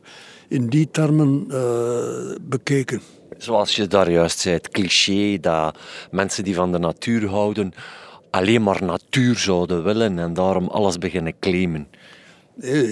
[0.48, 3.00] in die termen uh, bekeken.
[3.38, 5.78] Zoals je daar juist zei, het cliché dat
[6.10, 7.74] mensen die van de natuur houden
[8.30, 11.88] alleen maar natuur zouden willen en daarom alles beginnen claimen.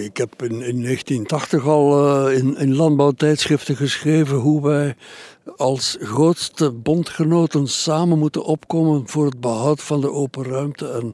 [0.04, 4.96] Ik heb in, in 1980 al in, in landbouwtijdschriften geschreven hoe wij
[5.56, 11.12] als grootste bondgenoten samen moeten opkomen voor het behoud van de open ruimte en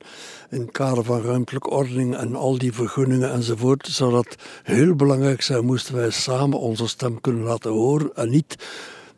[0.51, 5.43] in het kader van ruimtelijke ordening en al die vergunningen enzovoort, zou dat heel belangrijk
[5.43, 8.57] zijn, moesten wij samen onze stem kunnen laten horen en niet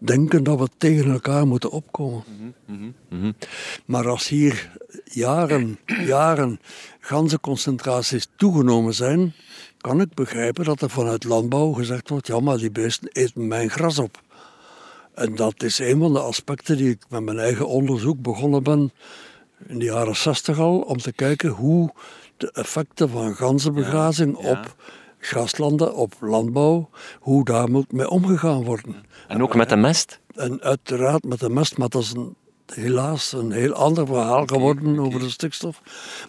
[0.05, 2.25] denken dat we tegen elkaar moeten opkomen.
[2.67, 3.35] Mm -hmm.
[3.85, 4.71] Maar als hier
[5.05, 6.61] jaren, jaren
[7.01, 9.35] ganzenconcentraties toegenomen zijn,
[9.79, 13.71] kan ik begrijpen dat er vanuit landbouw gezegd wordt, ja maar die beesten eten mijn
[13.71, 14.23] gras op.
[15.15, 18.93] En dat is een van de aspecten die ik met mijn eigen onderzoek begonnen ben
[19.67, 21.93] in de jaren 60 al, om te kijken hoe
[22.37, 24.77] de effecten van ganzenbegrazing op
[25.19, 26.89] graslanden, op landbouw,
[27.21, 29.05] hoe daar moet mee omgegaan worden.
[29.29, 30.21] En ook met de mest?
[30.35, 32.37] En uiteraard met de mest, maar dat is een,
[32.75, 35.81] helaas een heel ander verhaal geworden over de stikstof.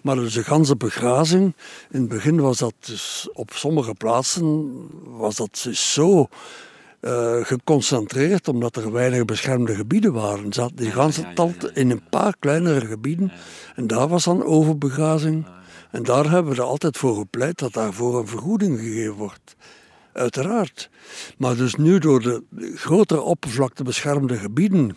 [0.02, 1.54] Maar dus de ganse begrazing,
[1.90, 4.72] in het begin was dat dus op sommige plaatsen
[5.04, 6.28] was dat dus zo
[7.00, 10.52] uh, geconcentreerd, omdat er weinig beschermde gebieden waren.
[10.52, 13.32] Zat die ganse talt in een paar kleinere gebieden
[13.74, 15.46] en daar was dan overbegrazing.
[15.90, 19.56] En daar hebben we er altijd voor gepleit dat daarvoor een vergoeding gegeven wordt.
[20.14, 20.90] Uiteraard.
[21.38, 22.42] Maar dus nu door de
[22.74, 24.96] grotere oppervlakte beschermde gebieden,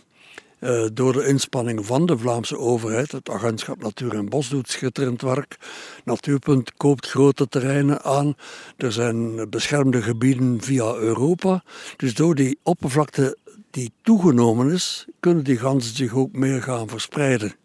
[0.60, 5.22] uh, door de inspanning van de Vlaamse overheid, het agentschap Natuur en Bos doet schitterend
[5.22, 5.58] werk,
[6.04, 8.36] Natuurpunt koopt grote terreinen aan,
[8.78, 11.64] er zijn beschermde gebieden via Europa.
[11.96, 13.38] Dus door die oppervlakte
[13.72, 17.56] die toegenomen is, kunnen die ganzen zich ook meer gaan verspreiden.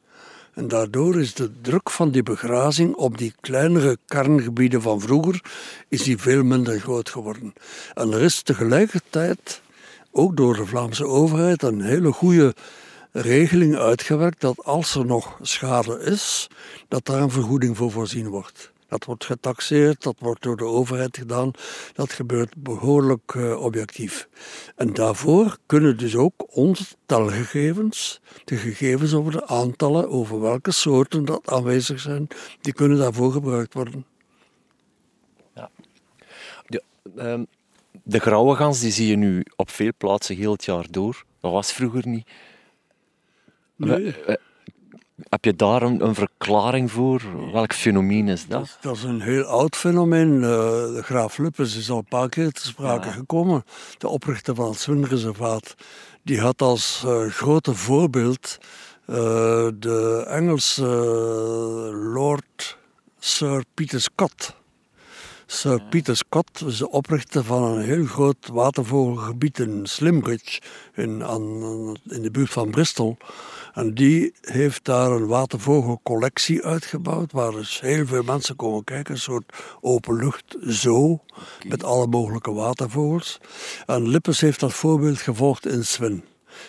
[0.55, 5.41] En daardoor is de druk van die begrazing op die kleinere kerngebieden van vroeger
[5.89, 7.53] is die veel minder groot geworden.
[7.95, 9.63] En er is tegelijkertijd,
[10.11, 12.55] ook door de Vlaamse overheid, een hele goede
[13.13, 16.49] regeling uitgewerkt dat als er nog schade is,
[16.89, 18.73] dat daar een vergoeding voor voorzien wordt.
[18.93, 21.51] Dat wordt getaxeerd, dat wordt door de overheid gedaan.
[21.93, 24.29] Dat gebeurt behoorlijk uh, objectief.
[24.77, 31.25] En daarvoor kunnen dus ook onze telgegevens, de gegevens over de aantallen, over welke soorten
[31.25, 32.29] dat aanwezig zijn,
[32.61, 34.07] die kunnen daarvoor gebruikt worden.
[35.55, 35.71] Ja.
[36.67, 36.83] De,
[37.17, 37.47] um,
[38.03, 41.25] de grauwe gans die zie je nu op veel plaatsen heel het jaar door.
[41.41, 42.29] Dat was vroeger niet.
[43.77, 44.15] Nee.
[45.29, 47.23] Heb je daar een, een, verklaring voor?
[47.53, 48.79] Welk fenomeen is dat?
[48.81, 50.35] Dat, is een heel oud fenomeen.
[50.35, 53.13] Uh, de graaf Luppes is al een paar keer te sprake ja.
[53.13, 53.65] gekomen.
[53.99, 55.75] De oprichter van het Zwinreservaat.
[56.23, 58.59] Die had als uh, grote voorbeeld
[59.07, 59.17] uh,
[59.75, 60.87] de Engelse
[62.15, 62.79] Lord
[63.19, 64.55] Sir Peter Scott.
[65.47, 70.61] Sir Peter Scott is de oprichter van een heel groot watervogelgebied in Slimbridge,
[70.95, 71.43] in, aan,
[72.09, 73.17] in de buurt van Bristol.
[73.73, 79.15] En die heeft daar een watervogelcollectie uitgebouwd, waar dus heel veel mensen komen kijken.
[79.15, 81.21] Een soort openlucht zoo,
[81.69, 83.41] met alle mogelijke watervogels.
[83.87, 86.25] En Lippes heeft dat voorbeeld gevolgd in Swin.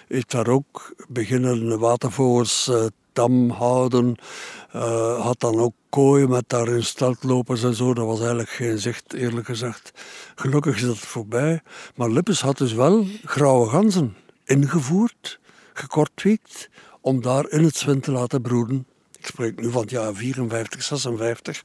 [0.08, 4.16] Heeft daar ook beginnen watervogels uh, tam houden.
[4.76, 7.94] Uh, had dan ook kooien met daarin steltlopers en zo.
[7.94, 9.92] Dat was eigenlijk geen zicht, eerlijk gezegd.
[10.36, 11.62] Gelukkig is dat voorbij.
[11.96, 15.40] Maar Lippes had dus wel grauwe ganzen ingevoerd,
[15.74, 16.70] gekortwiekt,
[17.04, 18.88] om daar in het zwin te laten broeden.
[19.20, 21.64] Ik spreek nu van het jaar 54, 56.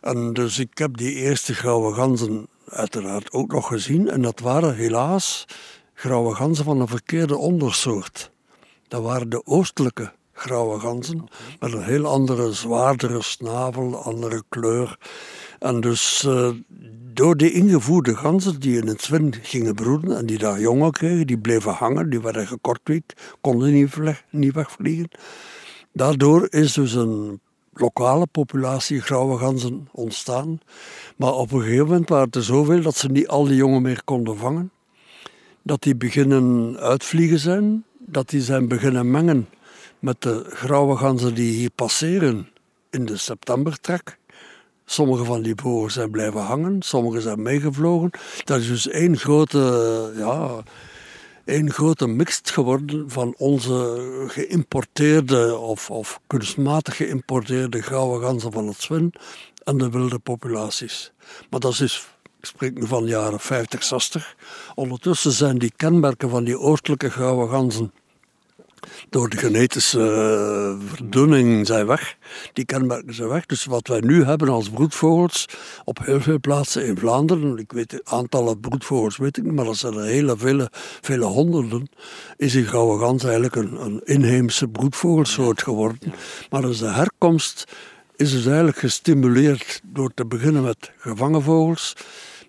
[0.00, 4.08] En dus ik heb die eerste grauwe ganzen uiteraard ook nog gezien.
[4.08, 5.44] En dat waren helaas
[5.94, 8.30] grauwe ganzen van een verkeerde ondersoort.
[8.88, 11.28] Dat waren de oostelijke grauwe ganzen,
[11.60, 14.98] met een heel andere, zwaardere snavel, andere kleur.
[15.60, 16.50] En dus uh,
[17.12, 21.26] door die ingevoerde ganzen die in het zwin gingen broeden en die daar jongen kregen,
[21.26, 23.96] die bleven hangen, die werden gekortwiekt, konden niet,
[24.30, 25.08] niet wegvliegen.
[25.92, 27.40] Daardoor is dus een
[27.72, 30.60] lokale populatie grauwe ganzen ontstaan.
[31.16, 34.04] Maar op een gegeven moment waren er zoveel dat ze niet al die jongen meer
[34.04, 34.70] konden vangen.
[35.62, 39.48] Dat die beginnen uitvliegen zijn, dat die zijn beginnen mengen
[39.98, 42.48] met de grauwe ganzen die hier passeren
[42.90, 44.18] in de septembertrek.
[44.90, 48.10] Sommige van die vogels zijn blijven hangen, sommige zijn meegevlogen.
[48.44, 50.62] Dat is dus één grote, ja,
[51.44, 58.80] één grote mixed geworden van onze geïmporteerde of, of kunstmatig geïmporteerde grauwe ganzen van het
[58.80, 59.12] Zwin
[59.64, 61.12] en de wilde populaties.
[61.50, 62.08] Maar dat is dus
[62.40, 64.36] ik spreek nu van de jaren 50, 60.
[64.74, 67.92] Ondertussen zijn die kenmerken van die oostelijke grauwe ganzen
[69.08, 72.16] door de genetische eh, verdunning zijn weg.
[72.52, 73.46] Die kenmerken zijn weg.
[73.46, 75.46] Dus wat wij nu hebben als broedvogels
[75.84, 79.64] op heel veel plaatsen in Vlaanderen, ik weet het aantal broedvogels weet ik niet, maar
[79.64, 80.68] dat zijn er hele vele,
[81.00, 81.88] vele honderden,
[82.36, 86.14] is die gouden gans eigenlijk een, een inheemse broedvogelsoort geworden.
[86.50, 87.64] Maar de herkomst
[88.16, 91.96] is dus eigenlijk gestimuleerd door te beginnen met gevangen vogels,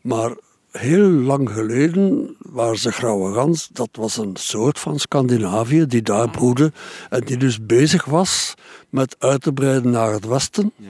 [0.02, 0.36] maar
[0.72, 3.70] heel lang geleden waren ze grauwe gans.
[3.74, 6.72] Dat was een soort van Scandinavië die daar broedde
[7.10, 8.54] en die dus bezig was
[8.90, 10.72] met uit te breiden naar het westen.
[10.76, 10.90] Ja.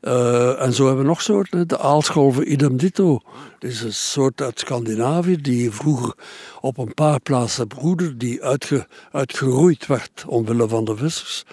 [0.00, 1.68] Uh, en zo hebben we nog soorten.
[1.68, 3.20] De aalscholven idem dito.
[3.58, 6.14] Dat is een soort uit Scandinavië die vroeger
[6.60, 11.44] op een paar plaatsen broedde, die uitge, uitgeroeid werd omwille van de vissers.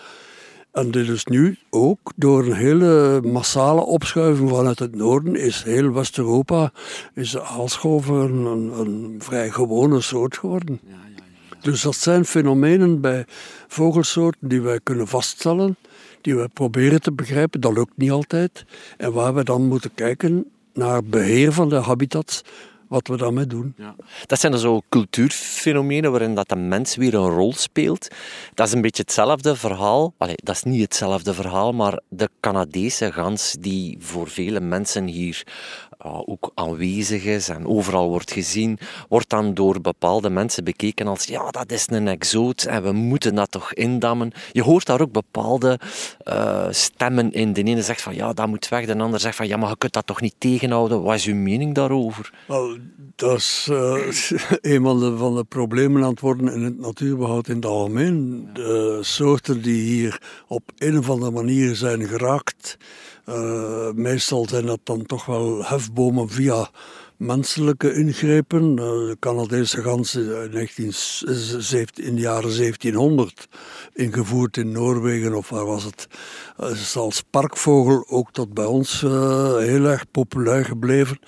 [0.72, 5.94] En dit is nu ook door een hele massale opschuiving vanuit het noorden is heel
[5.94, 6.72] West-Europa,
[7.14, 8.46] is de aalscholver een,
[8.80, 10.80] een, vrij gewone soort geworden.
[10.84, 13.26] Ja, ja, ja, dus dat zijn fenomenen bij
[13.68, 15.78] vogelsoorten die wij kunnen vaststellen,
[16.22, 18.66] die wij proberen te begrijpen, dat lukt niet altijd.
[18.98, 22.44] En waar we dan moeten kijken naar beheer van de habitats,
[22.92, 23.74] wat we daarmee doen.
[23.78, 23.96] Ja.
[24.26, 28.08] Dat zijn dus zo cultuurfenomenen waarin dat de mens weer een rol speelt.
[28.54, 30.14] Dat is een beetje hetzelfde verhaal.
[30.18, 35.44] Dat is niet hetzelfde verhaal, maar de Canadese gans die voor vele mensen hier
[36.04, 38.80] ook aanwezig is en overal wordt gezien,
[39.10, 43.36] wordt dan door bepaalde mensen bekeken als ja, dat is een exoot en we moeten
[43.36, 44.32] dat toch indammen.
[44.52, 45.80] Je hoort daar ook bepaalde
[46.28, 47.54] uh, stemmen in.
[47.54, 49.78] De ene zegt van ja, dat moet weg, de ander zegt van ja, maar je
[49.78, 51.02] kunt dat toch niet tegenhouden.
[51.02, 52.34] Wat is uw mening daarover?
[52.48, 52.78] Wel,
[53.16, 53.78] dat is uh,
[54.74, 58.50] een van de, van de problemen aan het worden in het natuurbehoud in het algemeen.
[58.54, 62.78] De soorten die hier op een of andere manier zijn geraakt,
[63.26, 66.70] uh, meestal zijn dat dan toch wel hefbomen via
[67.18, 68.70] menselijke ingrepen.
[68.70, 70.94] Eh, de Canadese gans in, 19,
[71.96, 73.48] in de jaren 1700
[73.94, 76.08] ingevoerd in Noorwegen, of waar was het?
[76.58, 81.20] is als parkvogel ook tot bij ons heel erg populair gebleven.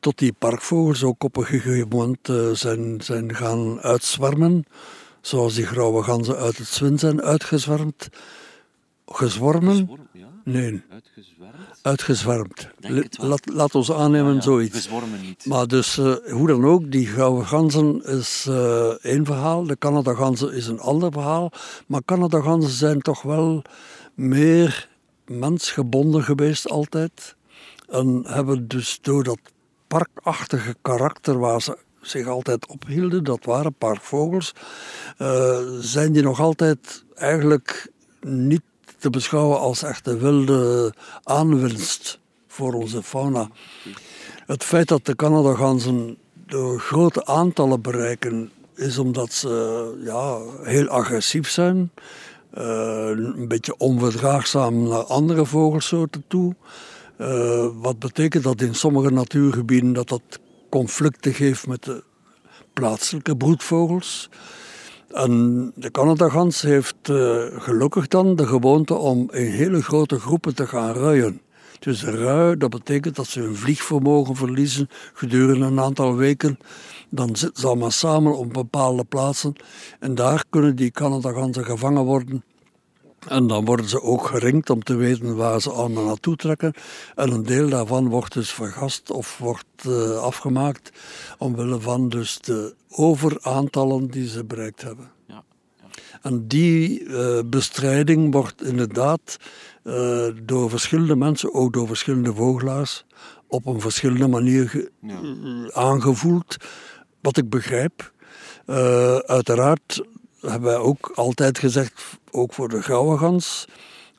[0.00, 4.64] Tot die parkvogels ook op een gegeven moment zijn, zijn gaan uitzwermen.
[5.20, 8.08] Zoals die grauwe ganzen uit het Zwin zijn uitgezwermd.
[9.06, 9.90] Gezwormen?
[10.44, 10.82] Nee.
[10.88, 11.78] Uitgezwermd?
[11.82, 12.68] Uitgezwermd.
[13.18, 14.88] Laat, laat ons aannemen ja, zoiets.
[15.22, 15.46] Niet.
[15.46, 19.64] Maar dus, uh, hoe dan ook, die gouden ganzen is uh, één verhaal.
[19.64, 21.52] De Canada-ganzen is een ander verhaal.
[21.86, 23.62] Maar Canada-ganzen zijn toch wel
[24.14, 24.88] meer
[25.26, 27.36] mensgebonden geweest altijd.
[27.88, 29.38] En hebben dus door dat
[29.86, 34.54] parkachtige karakter waar ze zich altijd ophielden, dat waren parkvogels,
[35.18, 37.90] uh, zijn die nog altijd eigenlijk
[38.20, 38.62] niet
[39.02, 43.48] te beschouwen als echte wilde aanwinst voor onze fauna.
[44.46, 49.50] Het feit dat de Canadaganzen de grote aantallen bereiken, is omdat ze
[50.04, 51.90] ja, heel agressief zijn.
[52.58, 56.54] Uh, een beetje onverdraagzaam naar andere vogelsoorten toe.
[57.18, 60.22] Uh, wat betekent dat in sommige natuurgebieden dat dat
[60.70, 62.02] conflicten geeft met de
[62.72, 64.28] plaatselijke broedvogels.
[65.12, 70.66] En de Canadagans heeft uh, gelukkig dan de gewoonte om in hele grote groepen te
[70.66, 71.40] gaan ruien.
[71.78, 76.58] Dus rui, dat betekent dat ze hun vliegvermogen verliezen gedurende een aantal weken.
[77.10, 79.52] Dan zitten ze allemaal samen op bepaalde plaatsen.
[80.00, 82.44] En daar kunnen die Canadagansen gevangen worden
[83.28, 86.74] en dan worden ze ook geringd om te weten waar ze allemaal naartoe trekken.
[87.14, 90.90] En een deel daarvan wordt dus vergast of wordt uh, afgemaakt
[91.38, 95.10] omwille van dus de overaantallen die ze bereikt hebben.
[95.26, 95.44] Ja,
[95.80, 95.86] ja.
[96.22, 99.36] En die uh, bestrijding wordt inderdaad
[99.84, 103.04] uh, door verschillende mensen, ook door verschillende vogelaars,
[103.46, 105.18] op een verschillende manier ja.
[105.72, 106.56] aangevoeld.
[107.20, 108.12] Wat ik begrijp.
[109.26, 110.02] uiteraard
[110.50, 113.64] hebben wij ook altijd gezegd, ook voor de gouden gans,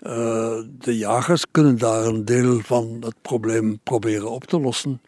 [0.02, 5.02] uh, de jagers kunnen daar een deel van het probleem proberen op te lossen.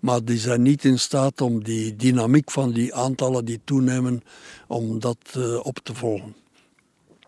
[0.00, 4.22] Maar die zijn niet in staat om die dynamiek van die aantallen die toenemen,
[4.66, 6.36] om dat uh, op te volgen.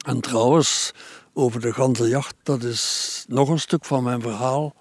[0.07, 0.93] En trouwens,
[1.33, 4.75] over de ganzenjacht, dat is nog een stuk van mijn verhaal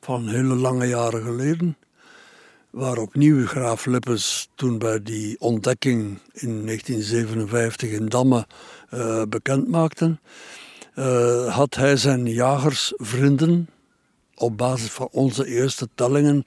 [0.00, 1.76] van hele lange jaren geleden.
[2.70, 8.46] Waar opnieuw graaf Lippes toen bij die ontdekking in 1957 in Damme
[8.94, 10.18] uh, bekend maakte,
[10.94, 13.68] uh, had hij zijn jagersvrienden
[14.34, 16.42] op basis van onze eerste tellingen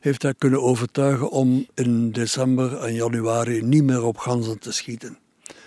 [0.00, 5.18] heeft hij kunnen overtuigen om in december en januari niet meer op ganzen te schieten.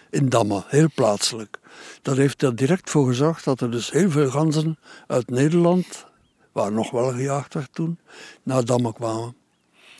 [0.09, 1.59] In Damme, heel plaatselijk.
[2.01, 4.77] Dat heeft er direct voor gezorgd dat er dus heel veel ganzen
[5.07, 6.05] uit Nederland,
[6.51, 7.99] waar nog wel gejaagd werd toen,
[8.43, 9.35] naar Damme kwamen.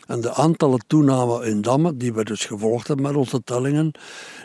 [0.08, 3.92] En de aantallen toenamen in Damme, die we dus gevolgd hebben met onze tellingen,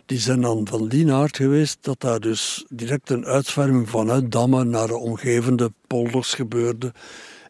[0.05, 4.63] die zijn dan van die aard geweest dat daar dus direct een uitzwerming vanuit Damme
[4.63, 6.93] naar de omgevende polders gebeurde.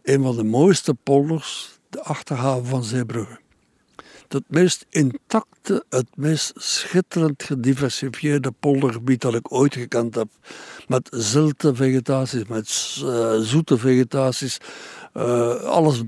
[0.03, 3.39] Een van de mooiste polders, de achterhaven van Zeebrugge.
[4.27, 10.27] Het meest intacte, het meest schitterend gediversifieerde poldergebied dat ik ooit gekend heb.
[10.87, 14.57] Met zilte vegetaties, met uh, zoete vegetaties.
[15.13, 16.03] Uh, alles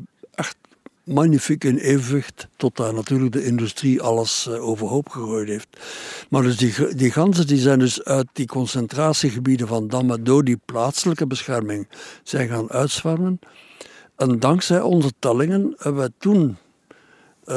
[1.05, 5.67] magnifiek in evenwicht, tot daar natuurlijk de industrie alles uh, overhoop gegooid heeft.
[6.29, 10.59] Maar dus die, die ganzen die zijn dus uit die concentratiegebieden van Damme door die
[10.65, 11.87] plaatselijke bescherming
[12.23, 13.39] zijn gaan uitzwermen.
[14.15, 16.57] En dankzij onze tellingen hebben we toen
[17.45, 17.55] uh,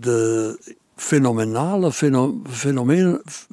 [0.00, 0.58] de
[0.96, 1.92] fenomenale,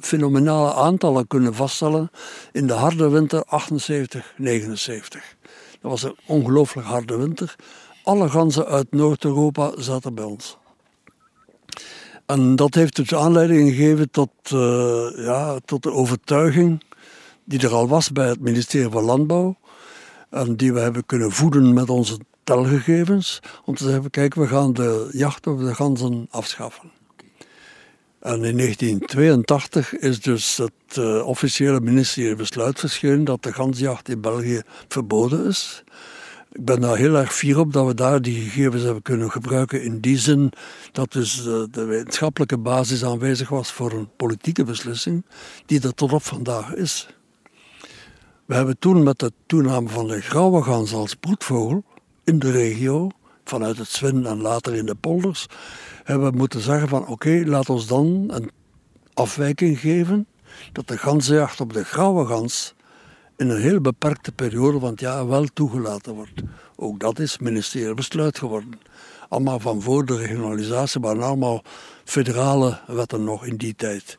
[0.00, 2.10] fenomenale aantallen kunnen vaststellen
[2.52, 5.36] in de harde winter 78, 79.
[5.80, 7.56] Dat was een ongelooflijk harde winter.
[8.02, 10.58] Alle ganzen uit Noord-Europa zaten bij ons.
[12.26, 16.82] En dat heeft dus aanleiding gegeven tot, uh, ja, tot de overtuiging
[17.44, 19.56] die er al was bij het ministerie van Landbouw.
[20.30, 23.40] En die we hebben kunnen voeden met onze telgegevens.
[23.64, 26.90] Om te zeggen, kijk, we gaan de jacht op de ganzen afschaffen.
[28.20, 34.20] En in 1982 is dus het uh, officiële ministerie besluit verschenen dat de gansjacht in
[34.20, 35.84] België verboden is.
[36.52, 39.82] Ik ben daar heel erg fier op dat we daar die gegevens hebben kunnen gebruiken.
[39.82, 40.52] In die zin
[40.92, 45.24] dat dus de, de wetenschappelijke basis aanwezig was voor een politieke beslissing,
[45.66, 47.08] die er tot op vandaag is.
[48.44, 51.84] We hebben toen met de toename van de grauwe gans als broedvogel
[52.24, 53.08] in de regio,
[53.44, 55.46] vanuit het Zwin en later in de polders,
[56.04, 58.50] hebben we moeten zeggen van oké, laat ons dan een
[59.14, 60.26] afwijking geven
[60.72, 62.74] dat de ganzenjacht op de grauwe gans
[63.42, 66.42] in een heel beperkte periode van het jaar wel toegelaten wordt.
[66.76, 68.78] Ook dat is ministerieel besluit geworden.
[69.28, 71.62] Allemaal van voor de regionalisatie, maar allemaal
[72.04, 74.18] federale wetten nog in die tijd.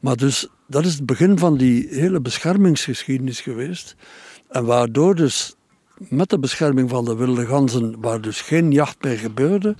[0.00, 3.96] Maar dus dat is het begin van die hele beschermingsgeschiedenis geweest.
[4.48, 5.54] En waardoor dus
[5.98, 9.74] met de bescherming van de wilde ganzen, waar dus geen jacht meer gebeurde,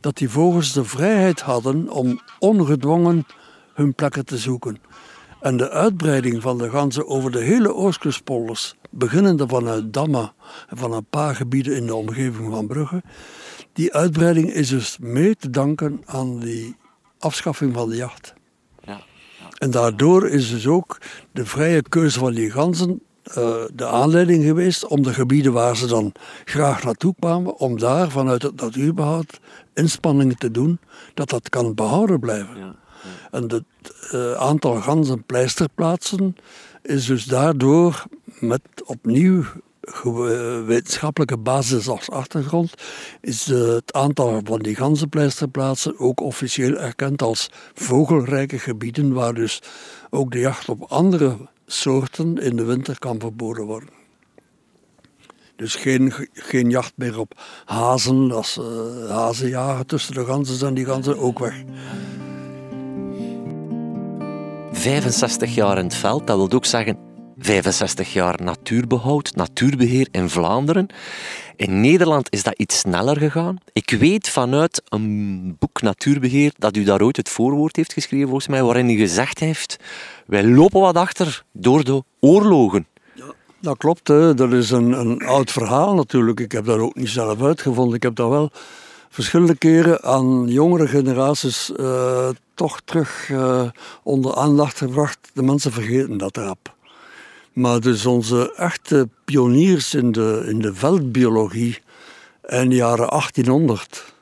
[0.00, 3.26] dat die vogels de vrijheid hadden om ongedwongen
[3.74, 4.78] hun plekken te zoeken.
[5.42, 10.32] En de uitbreiding van de ganzen over de hele Oostkustpolders, beginnende vanuit Damma
[10.68, 13.02] en van een paar gebieden in de omgeving van Brugge,
[13.72, 16.76] die uitbreiding is dus mee te danken aan die
[17.18, 18.34] afschaffing van de jacht.
[18.84, 18.92] Ja,
[19.38, 19.48] ja.
[19.58, 20.98] En daardoor is dus ook
[21.32, 23.02] de vrije keuze van die ganzen
[23.38, 26.12] uh, de aanleiding geweest om de gebieden waar ze dan
[26.44, 29.40] graag naartoe kwamen, om daar vanuit het natuurbehoud
[29.74, 30.78] inspanningen te doen
[31.14, 32.58] dat dat kan behouden blijven.
[32.58, 32.80] Ja.
[33.32, 33.64] En het
[34.12, 36.36] uh, aantal ganzenpleisterplaatsen
[36.82, 38.04] is dus daardoor
[38.40, 39.44] met opnieuw
[40.66, 42.74] wetenschappelijke basis als achtergrond,
[43.20, 49.62] is het aantal van die ganzenpleisterplaatsen ook officieel erkend als vogelrijke gebieden, waar dus
[50.10, 53.88] ook de jacht op andere soorten in de winter kan verboden worden.
[55.56, 60.74] Dus geen, geen jacht meer op hazen, als uh, hazen jagen tussen de ganzen zijn
[60.74, 61.64] die ganzen ook weg.
[64.82, 66.96] 65 jaar in het veld, dat wil ook zeggen
[67.38, 70.86] 65 jaar natuurbehoud, natuurbeheer in Vlaanderen.
[71.56, 73.58] In Nederland is dat iets sneller gegaan.
[73.72, 78.48] Ik weet vanuit een boek Natuurbeheer dat u daar ooit het voorwoord heeft geschreven, volgens
[78.48, 79.76] mij, waarin u gezegd heeft:
[80.26, 82.86] wij lopen wat achter door de oorlogen.
[83.14, 84.08] Ja, dat klopt.
[84.08, 84.34] Hè.
[84.34, 86.40] Dat is een, een oud verhaal natuurlijk.
[86.40, 87.94] Ik heb dat ook niet zelf uitgevonden.
[87.94, 88.50] Ik heb dat wel
[89.12, 93.68] verschillende keren aan jongere generaties uh, toch terug uh,
[94.02, 95.18] onder aandacht gebracht.
[95.34, 96.74] De mensen vergeten dat rap.
[97.52, 101.78] Maar dus onze echte pioniers in de, in de veldbiologie
[102.46, 104.14] in de jaren 1800.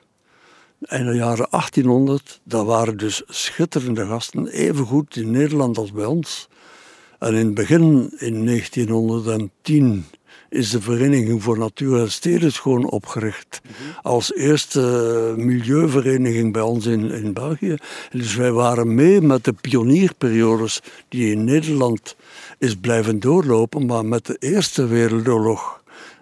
[0.79, 6.05] In de jaren 1800, dat waren dus schitterende gasten, even goed in Nederland als bij
[6.05, 6.49] ons.
[7.19, 10.07] En in het begin, in 1910,
[10.51, 13.61] is de Vereniging voor Natuur en Steden gewoon opgericht.
[14.03, 14.81] Als eerste
[15.37, 17.77] milieuvereniging bij ons in, in België.
[18.11, 22.17] dus wij waren mee met de pionierperiodes die in Nederland
[22.59, 23.87] is blijven doorlopen.
[23.87, 25.80] Maar met de Eerste Wereldoorlog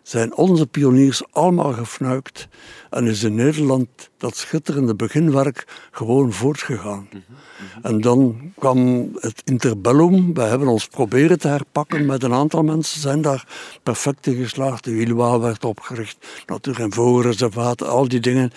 [0.09, 2.49] zijn onze pioniers allemaal gefnuikt
[2.91, 7.09] en is in Nederland dat schitterende beginwerk gewoon voortgegaan.
[7.83, 10.35] En dan kwam het interbellum.
[10.35, 13.47] Wij hebben ons proberen te herpakken met een aantal mensen, zijn daar
[13.83, 14.85] perfect in geslaagd.
[14.85, 18.53] De Wielwaal werd opgericht, natuur- en vogelreservaten, al die dingen.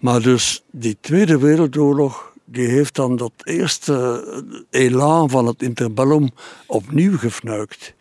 [0.00, 4.24] Maar dus die Tweede Wereldoorlog, die heeft dan dat eerste
[4.70, 6.30] elan van het interbellum
[6.66, 7.94] opnieuw gefnuikt.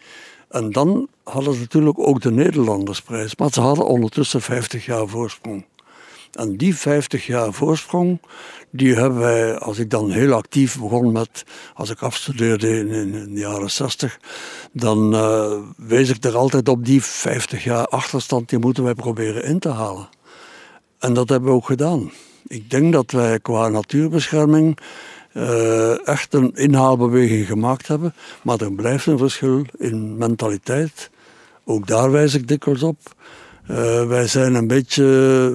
[0.53, 5.65] En dan hadden ze natuurlijk ook de Nederlandersprijs, maar ze hadden ondertussen 50 jaar voorsprong.
[6.31, 8.21] En die 50 jaar voorsprong,
[8.69, 11.43] die hebben wij, als ik dan heel actief begon met,
[11.73, 14.19] als ik afstudeerde in, de jaren 60,
[14.71, 19.43] dan uh, wees ik er altijd op die 50 jaar achterstand, die moeten wij proberen
[19.43, 20.09] in te halen.
[20.99, 22.11] En dat hebben we ook gedaan.
[22.47, 24.77] Ik denk dat wij qua natuurbescherming
[25.33, 28.13] uh, echt een inhaalbeweging gemaakt hebben.
[28.43, 31.09] Maar er blijft een verschil in mentaliteit.
[31.65, 32.97] Ook daar wijs ik dikwijls op.
[33.71, 35.03] Uh, wij zijn een beetje,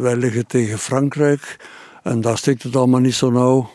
[0.01, 1.57] wij liggen tegen Frankrijk
[2.03, 3.71] en daar steekt het allemaal niet zo nauw.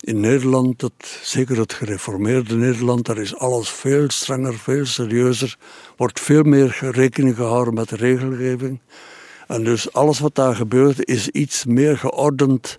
[0.00, 5.56] In Nederland, het, zeker het gereformeerde Nederland, daar is alles veel strenger, veel serieuzer.
[5.96, 8.80] Wordt veel meer rekening gehouden met de regelgeving.
[9.46, 12.78] En dus alles wat daar gebeurt is iets meer geordend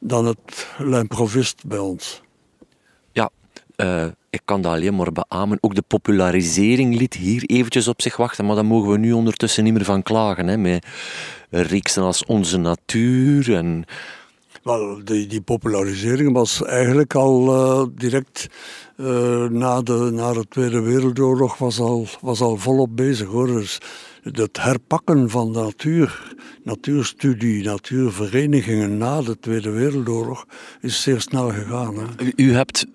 [0.00, 2.22] dan het l'improvist bij ons.
[3.12, 3.30] Ja,
[3.76, 5.58] uh, ik kan dat alleen maar beamen.
[5.60, 9.64] Ook de popularisering liet hier eventjes op zich wachten, maar daar mogen we nu ondertussen
[9.64, 10.46] niet meer van klagen.
[10.46, 10.86] Hè, met
[11.50, 13.84] reeksen als Onze Natuur en...
[14.62, 18.46] Wel, die, die popularisering was eigenlijk al uh, direct
[18.96, 23.46] uh, na, de, na de Tweede Wereldoorlog was al, was al volop bezig hoor.
[23.46, 23.78] Dus
[24.22, 30.46] het herpakken van de natuur, natuurstudie, natuurverenigingen na de Tweede Wereldoorlog
[30.80, 31.94] is zeer snel gegaan.
[31.96, 32.04] Hè.
[32.24, 32.86] U, u hebt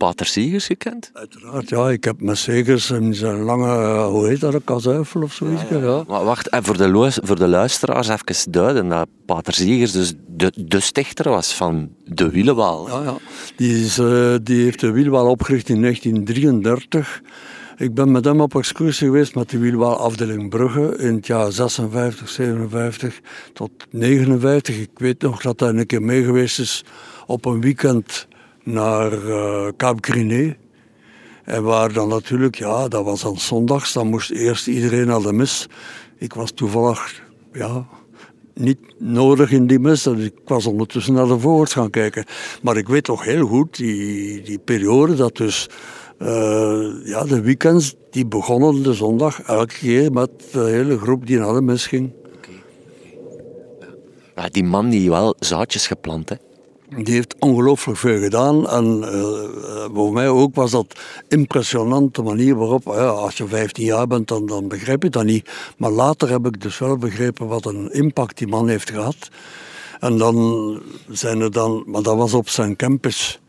[0.00, 1.10] Pater Segers gekend?
[1.12, 1.90] Uiteraard, ja.
[1.90, 5.62] Ik heb met Segers in zijn lange, hoe heet dat, een kazuifel of zoiets.
[5.70, 6.04] Ja, ja.
[6.08, 10.52] Maar wacht, en voor de, voor de luisteraars even duiden dat Pater Segers dus de,
[10.56, 12.88] de stichter was van de Wielewaal.
[12.88, 13.16] Ja, ja.
[13.56, 17.22] Die, is, uh, die heeft de Wielewaal opgericht in 1933.
[17.80, 22.28] Ik ben met hem op excursie geweest met de wielwaalafdeling Brugge in het jaar 56,
[22.28, 23.20] 57
[23.52, 24.78] tot 59.
[24.78, 26.84] Ik weet nog dat hij een keer mee geweest is
[27.26, 28.28] op een weekend
[28.64, 30.56] naar uh, Cap Griné.
[31.44, 35.32] En waar dan natuurlijk, ja, dat was dan zondags, dan moest eerst iedereen naar de
[35.32, 35.66] mis.
[36.18, 37.22] Ik was toevallig,
[37.52, 37.86] ja,
[38.54, 40.02] niet nodig in die mis.
[40.02, 42.24] Dus ik was ondertussen naar de vogels gaan kijken.
[42.62, 45.68] Maar ik weet toch heel goed, die, die periode dat dus
[47.04, 51.54] ja, de weekends die begonnen de zondag elke keer met de hele groep die naar
[51.54, 52.12] de mis ging.
[54.36, 56.36] Ja, die man die wel zaadjes geplant, hè?
[56.96, 58.68] Die heeft ongelooflijk veel gedaan.
[58.68, 63.84] En uh, voor mij ook was dat impressionant de manier waarop, ja, als je 15
[63.84, 65.50] jaar bent, dan, dan begrijp je dat niet.
[65.76, 69.28] Maar later heb ik dus wel begrepen wat een impact die man heeft gehad.
[70.00, 73.39] En dan zijn er dan, maar dat was op zijn campus.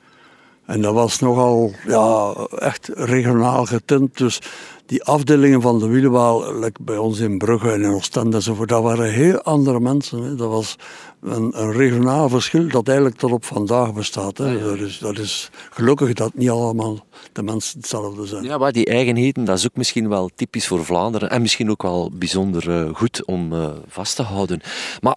[0.71, 4.17] En dat was nogal ja, echt regionaal getint.
[4.17, 4.39] Dus
[4.85, 8.83] die afdelingen van de Wielewaal, like bij ons in Brugge en in Oostende enzovoort, dat
[8.83, 10.21] waren heel andere mensen.
[10.23, 10.35] Hè.
[10.35, 10.75] Dat was
[11.21, 14.37] een, een, regionaal verschil dat eigenlijk tot op vandaag bestaat.
[14.37, 14.59] Hè.
[14.59, 18.43] Dat, is, dat is gelukkig dat niet allemaal de mensen hetzelfde zijn.
[18.43, 21.81] Ja, maar die eigenheden, dat is ook misschien wel typisch voor Vlaanderen en misschien ook
[21.81, 24.61] wel bijzonder uh, goed om uh, vast te houden.
[25.01, 25.15] Maar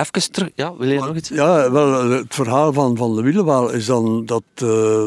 [0.00, 1.28] Even terug, ja, wil je nog iets?
[1.28, 5.04] Ja, wel, het verhaal van, van de Wielewaal is dan dat uh,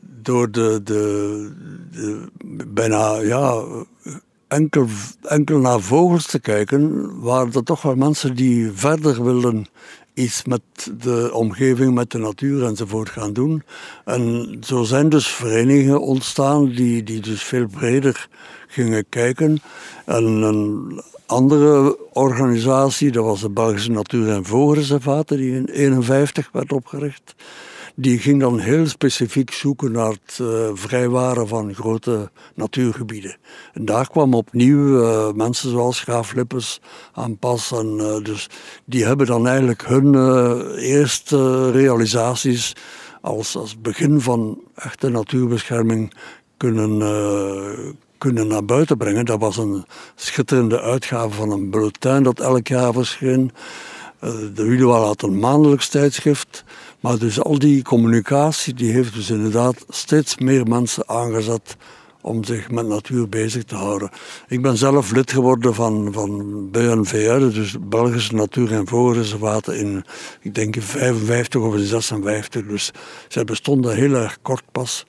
[0.00, 1.50] door de, de,
[1.90, 2.28] de,
[2.66, 3.62] bijna ja,
[4.48, 4.86] enkel,
[5.22, 9.66] enkel naar vogels te kijken, waren er toch wel mensen die verder wilden
[10.14, 10.62] iets met
[10.98, 13.62] de omgeving, met de natuur enzovoort gaan doen.
[14.04, 18.28] En zo zijn dus verenigingen ontstaan die, die dus veel breder
[18.66, 19.62] gingen kijken.
[20.04, 26.72] En een andere organisatie, dat was de Belgische Natuur- en Vogelreservaten, die in 1951 werd
[26.72, 27.34] opgericht.
[27.94, 33.36] Die ging dan heel specifiek zoeken naar het uh, vrijwaren van grote natuurgebieden.
[33.72, 36.80] En daar kwamen opnieuw uh, mensen zoals Graaf Lippes
[37.12, 37.72] aan pas.
[37.72, 38.48] En, uh, dus
[38.84, 40.14] die hebben dan eigenlijk hun
[40.76, 42.76] eerste realisaties
[43.20, 46.14] als, als begin van echte natuurbescherming
[46.56, 46.98] kunnen,
[48.18, 49.24] kunnen naar buiten brengen.
[49.24, 49.84] Dat was een
[50.14, 53.52] schitterende uitgave van een bulletin dat elk jaar verscheen.
[54.54, 56.64] de Wielenwaal had een maandelijks tijdschrift.
[57.02, 61.76] Maar dus al die communicatie die heeft dus inderdaad steeds meer mensen aangezet
[62.20, 64.10] om zich met natuur bezig te houden.
[64.48, 70.04] Ik ben zelf lid geworden van, van BNVR, dus Belgische Natuur- en Vogelreservaten in,
[70.40, 72.66] ik denk in 55 of in 56.
[72.66, 72.90] Dus
[73.28, 75.06] zij bestonden heel erg kort pas.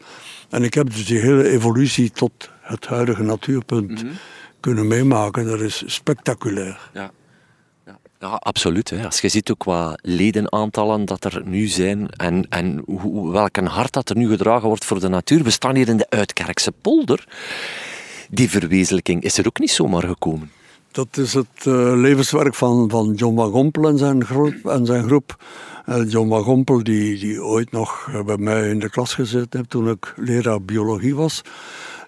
[0.49, 4.13] En ik heb dus die hele evolutie tot het huidige natuurpunt mhm.
[4.59, 5.45] kunnen meemaken.
[5.45, 6.89] Dat is spectaculair.
[6.93, 7.11] Ja.
[8.23, 8.89] Ja, absoluut.
[8.89, 9.05] Hè.
[9.05, 12.83] Als je ziet ook qua ledenaantallen dat er nu zijn en, en
[13.31, 15.43] welk een hart dat er nu gedragen wordt voor de natuur.
[15.43, 17.27] We staan hier in de Uitkerkse polder.
[18.29, 20.51] Die verwezenlijking is er ook niet zomaar gekomen.
[20.91, 24.65] Dat is het uh, levenswerk van, van John Wagompel en zijn groep.
[24.65, 25.43] En zijn groep.
[25.89, 29.89] Uh, John Wagompel, die, die ooit nog bij mij in de klas gezeten heeft toen
[29.89, 31.41] ik leraar biologie was.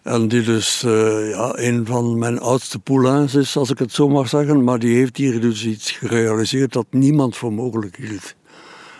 [0.06, 4.10] En die dus uh, ja, een van mijn oudste poulains is, als ik het zo
[4.10, 4.64] mag zeggen.
[4.64, 8.36] Maar die heeft hier dus iets gerealiseerd dat niemand voor mogelijk hield.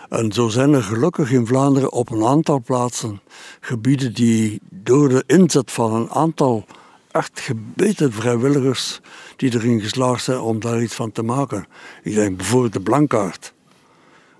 [0.08, 3.20] En zo zijn er gelukkig in Vlaanderen op een aantal plaatsen
[3.60, 6.64] gebieden die door de inzet van een aantal
[7.10, 9.00] echt gebeten vrijwilligers
[9.36, 11.66] die erin geslaagd zijn om daar iets van te maken.
[12.02, 13.54] Ik denk bijvoorbeeld de Blankaart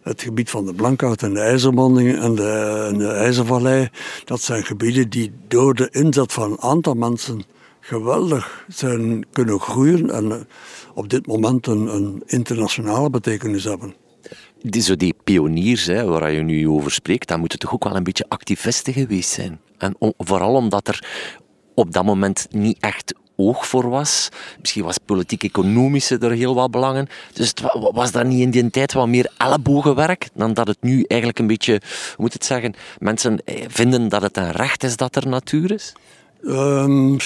[0.08, 1.40] het gebied van de Blankhout en de
[2.34, 3.88] de, en de IJzervallei,
[4.24, 7.44] dat zijn gebieden die door de inzet van een aantal mensen
[7.80, 10.38] geweldig zijn kunnen groeien en eh,
[10.94, 13.94] op dit moment een, een internationale betekenis hebben.
[14.62, 17.96] Die, zo die pioniers hè, waar je nu over spreekt, dat moeten toch ook wel
[17.96, 19.60] een beetje activisten geweest zijn.
[19.78, 21.04] En vooral omdat er
[21.76, 24.28] op dat moment niet echt oog voor was.
[24.60, 27.08] Misschien was politiek-economische er heel wat belangen.
[27.32, 27.62] Dus het
[27.92, 31.46] was dat niet in die tijd wat meer ellebogenwerk dan dat het nu eigenlijk een
[31.46, 35.28] beetje, hoe moet het zeggen, mensen eh, vinden dat het een recht is dat er
[35.28, 35.92] natuur is?
[36.44, 37.16] Um,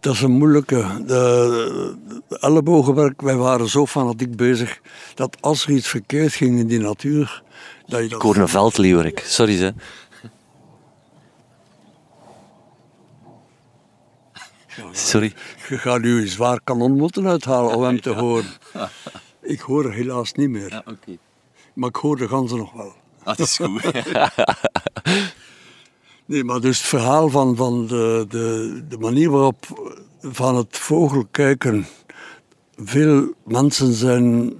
[0.00, 1.02] dat is een moeilijke.
[1.06, 1.94] De,
[2.28, 4.80] de ellebogenwerk, wij waren zo fanatiek bezig
[5.14, 7.42] dat als er iets verkeerd ging in die natuur.
[7.86, 8.16] Dat je dat...
[8.16, 9.74] Ik hoor een veldleeuwerik, sorry ze.
[14.92, 15.32] Sorry.
[15.68, 18.46] Je gaat nu een zwaar kanon moeten uithalen om hem te horen.
[19.42, 20.70] Ik hoor helaas niet meer.
[20.70, 20.82] Ja,
[21.74, 22.94] Maar ik hoor de ganzen nog wel.
[23.18, 23.92] Ah, dat is goed.
[26.26, 29.66] nee, maar dus het verhaal van, van de, de, de manier waarop
[30.20, 31.86] van het vogelkijken
[32.76, 34.52] veel mensen zijn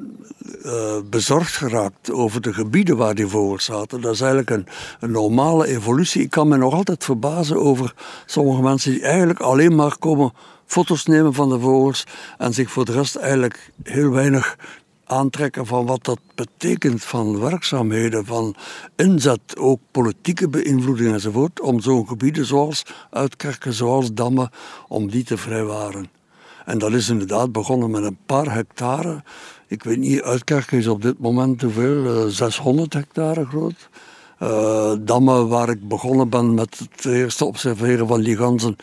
[0.65, 4.01] uh, bezorgd geraakt over de gebieden waar die vogels zaten.
[4.01, 4.67] Dat is eigenlijk een,
[5.01, 6.23] een, normale evolutie.
[6.23, 7.95] Ik kan me nog altijd verbazen over
[8.27, 10.33] sommige mensen die eigenlijk alleen maar komen
[10.67, 12.07] foto's nemen van de vogels
[12.39, 14.57] en zich voor de rest eigenlijk heel weinig
[15.05, 18.55] aantrekken van wat dat betekent van werkzaamheden, van
[18.97, 24.51] inzet, ook politieke beïnvloeding enzovoort, om zo'n gebieden zoals uitkerken, zoals dammen,
[24.89, 26.11] om die te vrijwaren.
[26.65, 29.23] En dat is inderdaad begonnen met een paar hectare
[29.75, 32.31] ik weet niet, Uitkerken is op dit moment hoeveel?
[32.31, 33.89] 600 eh, hectare groot.
[34.43, 38.77] Uh, Damme, waar ik begonnen ben met het eerste observeren van die ganzen,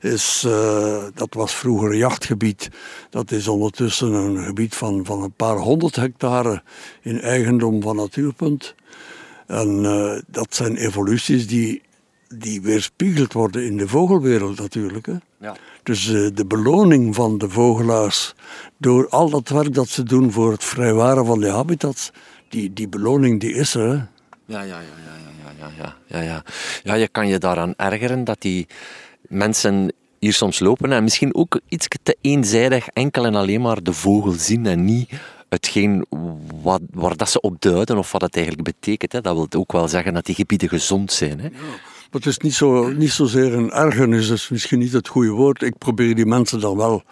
[0.00, 2.70] is, uh, dat was vroeger jachtgebied.
[3.10, 6.62] Dat is ondertussen een gebied van, van een paar honderd hectare
[7.02, 8.74] in eigendom van Natuurpunt.
[9.46, 9.82] En
[10.26, 11.82] dat zijn evoluties die,
[12.28, 15.06] die weerspiegeld worden in de vogelwereld natuurlijk.
[15.06, 15.16] Hè.
[15.40, 15.56] Ja.
[15.82, 18.34] Dus eh, de beloning van de vogelaars
[18.76, 22.10] door al dat werk dat ze doen voor het vrijwaren van de habitats,
[22.48, 23.88] die, die beloning die is er.
[23.88, 23.94] Hè?
[23.94, 24.06] Ja,
[24.44, 25.14] ja, ja, ja,
[25.58, 26.42] ja, ja, ja, ja.
[26.82, 28.66] Ja, je kan je daaraan ergeren dat die
[29.22, 33.92] mensen hier soms lopen en misschien ook iets te eenzijdig enkel en alleen maar de
[33.92, 35.10] vogel zien en niet
[35.48, 36.06] hetgeen
[36.62, 39.12] wat, waar dat ze op duiden of wat dat eigenlijk betekent.
[39.12, 39.20] Hè.
[39.20, 41.40] Dat wil ook wel zeggen dat die gebieden gezond zijn.
[41.40, 41.46] Hè.
[41.46, 41.50] Ja.
[42.10, 45.30] Maar het is niet, zo, niet zozeer een ergernis, dat is misschien niet het goede
[45.30, 45.62] woord.
[45.62, 47.02] Ik probeer die mensen dan wel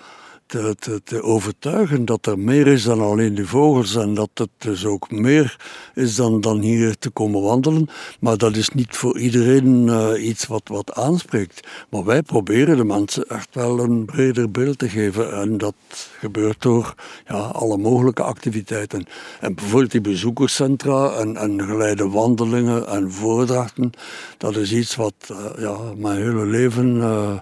[0.49, 4.85] te, te, overtuigen dat er meer is dan alleen die vogels en dat het dus
[4.85, 5.57] ook meer
[5.95, 7.89] is dan, dan hier te komen wandelen.
[8.21, 11.67] Maar dat is niet voor iedereen uh, iets wat, wat aanspreekt.
[11.91, 15.75] Maar wij proberen de mensen echt wel een breder beeld te geven en dat
[16.19, 16.95] gebeurt door
[17.27, 19.07] ja, alle mogelijke activiteiten.
[19.41, 23.91] En bijvoorbeeld die bezoekerscentra en, en geleide wandelingen en voordrachten,
[24.39, 26.97] dat is iets wat uh, ja, mijn hele leven...
[26.97, 27.39] Uh,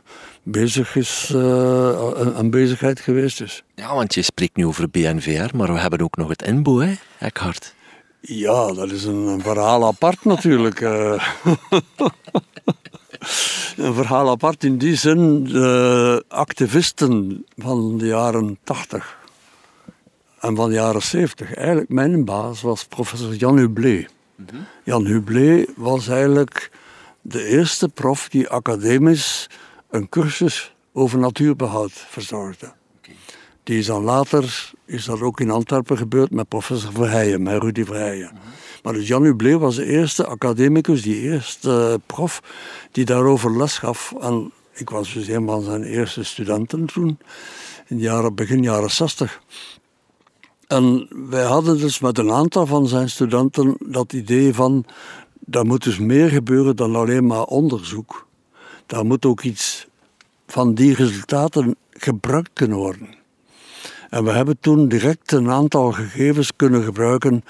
[0.46, 3.64] bezig is, uh, een, bezigheid geweest is.
[3.74, 6.94] Ja, want je spreekt nu over BNVR, maar we hebben ook nog het INBO, hè,
[7.18, 7.74] Eckhart?
[8.20, 10.80] Ja, dat is een, verhaal apart natuurlijk.
[10.80, 11.26] Eh.
[13.76, 19.18] een verhaal apart in die zin, de activisten van de jaren 80
[20.40, 21.54] en van de jaren 70.
[21.54, 24.06] Eigenlijk mijn baas was professor Jan Hublé.
[24.34, 24.56] Mhm.
[24.84, 26.70] Jan Hublé was eigenlijk
[27.20, 29.48] de eerste prof die academisch
[29.96, 32.72] een cursus over natuurbehoud verzorgde.
[33.62, 37.84] Die is dan later, is dat ook in Antwerpen gebeurd met professor Verheijen, met Rudy
[37.84, 38.30] Verheijen.
[38.82, 42.42] Maar dus Jan Hublé was de eerste academicus, die eerste prof,
[42.92, 44.14] die daarover les gaf.
[44.20, 47.18] En ik was dus een van zijn eerste studenten toen,
[47.86, 49.40] in de jaren, begin jaren 60.
[50.66, 54.84] En wij hadden dus met een aantal van zijn studenten dat idee van,
[55.50, 58.25] er moet dus meer gebeuren dan alleen maar onderzoek.
[58.86, 59.86] Daar moet ook iets
[60.46, 63.08] van die resultaten gebruikt kunnen worden.
[64.10, 67.44] En we hebben toen direct een aantal gegevens kunnen gebruiken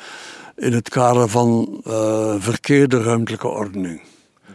[0.56, 4.00] in het kader van uh, verkeerde ruimtelijke ordening.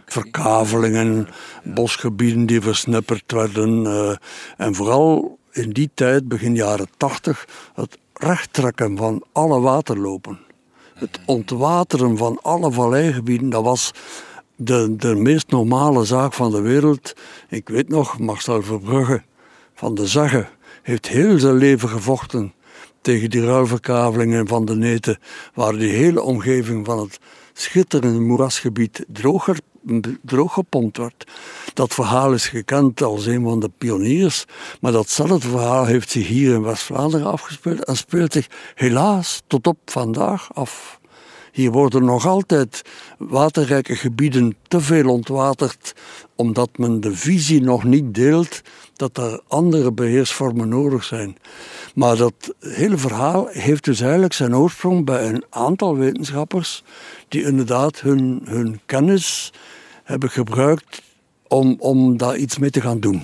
[0.06, 1.28] Verkavelingen,
[1.64, 3.84] bosgebieden die versnipperd werden.
[3.84, 4.16] Uh,
[4.56, 10.38] en vooral in die tijd, begin jaren tachtig, het rechttrekken van alle waterlopen.
[10.94, 13.92] Het ontwateren van alle valleigebieden, dat was
[14.64, 17.12] de, meest normale zaak van de wereld.
[17.48, 19.22] Ik weet nog, Marcel Verbrugge
[19.74, 20.46] van de Zagge
[20.82, 22.52] heeft heel zijn leven gevochten
[23.00, 25.18] tegen die ruilverkavelingen van de neten,
[25.54, 27.18] waar die hele omgeving van het
[27.52, 29.58] schitterende moerasgebied droger,
[30.22, 31.30] drooggepompt werd.
[31.74, 34.44] Dat verhaal is gekend als een van de pioniers,
[34.80, 39.78] maar datzelfde verhaal heeft zich hier in West-Vlaanderen afgespeeld en speelt zich helaas tot op
[39.84, 41.00] vandaag af.
[41.52, 42.82] Hier worden nog altijd
[43.18, 45.94] waterrijke gebieden te veel ontwaterd,
[46.36, 48.60] omdat men de visie nog niet deelt
[48.94, 51.36] dat er andere beheersvormen nodig zijn.
[51.94, 56.82] Maar dat hele verhaal heeft dus eigenlijk zijn oorsprong bij een aantal wetenschappers
[57.28, 59.52] die inderdaad hun, hun kennis
[60.04, 61.02] hebben gebruikt
[61.48, 63.22] om, om daar iets mee te gaan doen.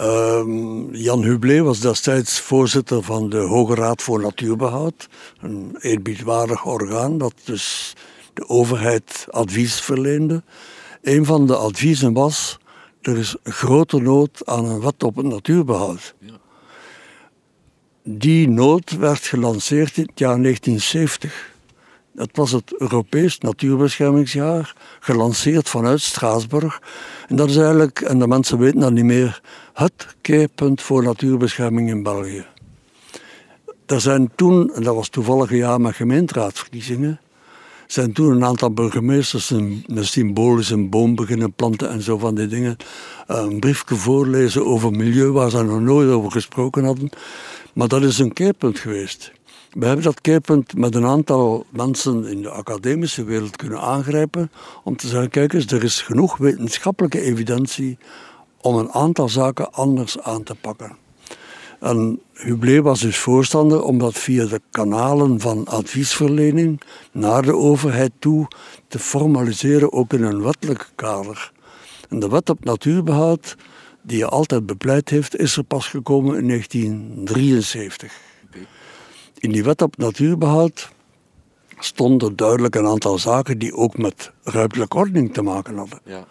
[0.00, 5.08] Um, Jan Hublé was destijds voorzitter van de Hoge Raad voor Natuurbehoud,
[5.40, 7.92] een eerbiedwaardig orgaan dat dus
[8.34, 10.42] de overheid advies verleende.
[11.02, 12.58] Een van de adviezen was:
[13.00, 16.14] er is grote nood aan een wet op het natuurbehoud.
[16.18, 16.38] Ja.
[18.02, 21.49] Die nood werd gelanceerd in het jaar 1970.
[22.20, 26.80] Dat was het Europees Natuurbeschermingsjaar, gelanceerd vanuit Straatsburg.
[27.28, 29.40] En dat is eigenlijk, en de mensen weten dat niet meer,
[29.72, 32.44] het keerpunt voor natuurbescherming in België.
[33.86, 37.20] Er zijn toen, en dat was toevallig een jaar met gemeenteraadsverkiezingen,
[37.86, 42.46] zijn toen een aantal burgemeesters een, een symbolische boom beginnen planten en zo van die
[42.46, 42.76] dingen.
[43.26, 47.10] Een briefje voorlezen over milieu waar ze nog nooit over gesproken hadden.
[47.72, 49.32] Maar dat is een keerpunt geweest.
[49.70, 54.50] We hebben dat keerpunt met een aantal mensen in de academische wereld kunnen aangrijpen
[54.84, 57.98] om te zeggen, kijk eens, er is genoeg wetenschappelijke evidentie
[58.60, 60.96] om een aantal zaken anders aan te pakken.
[61.80, 66.80] En Hublé was dus voorstander om dat via de kanalen van adviesverlening
[67.12, 68.48] naar de overheid toe
[68.88, 71.52] te formaliseren, ook in een wettelijk kader.
[72.08, 73.56] En de wet op natuurbehoud,
[74.02, 78.29] die je altijd bepleit heeft, is er pas gekomen in 1973.
[79.40, 80.90] In die wet op natuurbehoud
[81.78, 86.00] stonden duidelijk een aantal zaken die ook met ruimtelijke ordening te maken hadden.
[86.04, 86.24] Ja.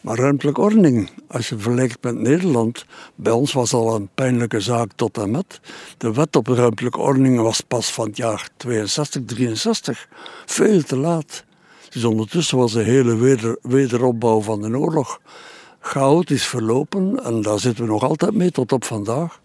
[0.00, 4.90] Maar ruimtelijke ordening, als je vergelijkt met Nederland, bij ons was al een pijnlijke zaak
[4.94, 5.60] tot en met.
[5.98, 10.08] De wet op ruimtelijke ordening was pas van het jaar 62, 63.
[10.46, 11.44] Veel te laat.
[11.88, 15.20] Dus ondertussen was de hele weder, wederopbouw van de oorlog
[15.80, 19.40] chaotisch verlopen en daar zitten we nog altijd mee tot op vandaag.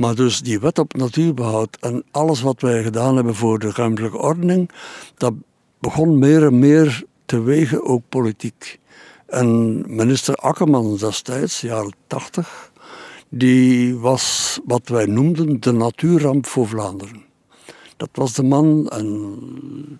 [0.00, 4.18] Maar dus die wet op natuurbehoud en alles wat wij gedaan hebben voor de ruimtelijke
[4.18, 4.70] ordening,
[5.16, 5.32] dat
[5.78, 8.78] begon meer en meer te wegen ook politiek.
[9.26, 12.72] En minister Akkerman destijds, jaren 80,
[13.28, 17.24] die was wat wij noemden de natuurramp voor Vlaanderen.
[17.96, 19.08] Dat was de man en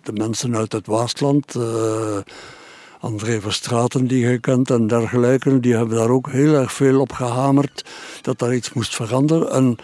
[0.02, 2.18] de mensen uit het Waasland, uh,
[3.00, 7.12] André Verstraten die je kent en dergelijke, die hebben daar ook heel erg veel op
[7.12, 7.84] gehamerd
[8.20, 9.50] dat daar iets moest veranderen.
[9.50, 9.76] En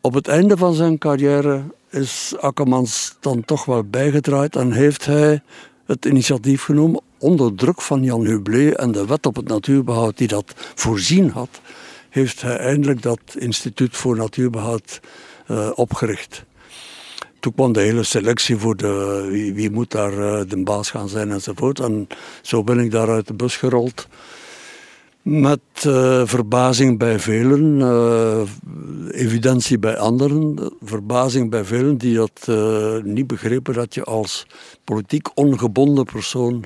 [0.00, 5.42] op het einde van zijn carrière is Akkermans dan toch wel bijgedraaid en heeft hij
[5.86, 10.28] het initiatief genomen onder druk van Jan Hublé en de wet op het natuurbehoud die
[10.28, 11.60] dat voorzien had,
[12.08, 15.00] heeft hij eindelijk dat instituut voor natuurbehoud
[15.50, 16.44] uh, opgericht.
[17.40, 21.30] Toen kwam de hele selectie voor de, wie, moet daar uh, de baas gaan zijn
[21.30, 21.80] enzovoort.
[21.80, 22.08] En
[22.42, 24.08] zo ben ik daar uit de bus gerold.
[25.22, 28.40] Met uh, verbazing bij velen, uh,
[29.10, 32.48] evidentie bij anderen, verbazing bij velen die dat
[33.04, 34.46] niet begrepen dat je als
[34.84, 36.64] politiek ongebonden persoon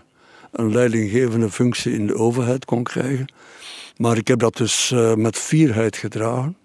[0.52, 3.32] een leidinggevende functie in de overheid kon krijgen.
[3.96, 6.56] Maar ik heb dat dus met fierheid gedragen.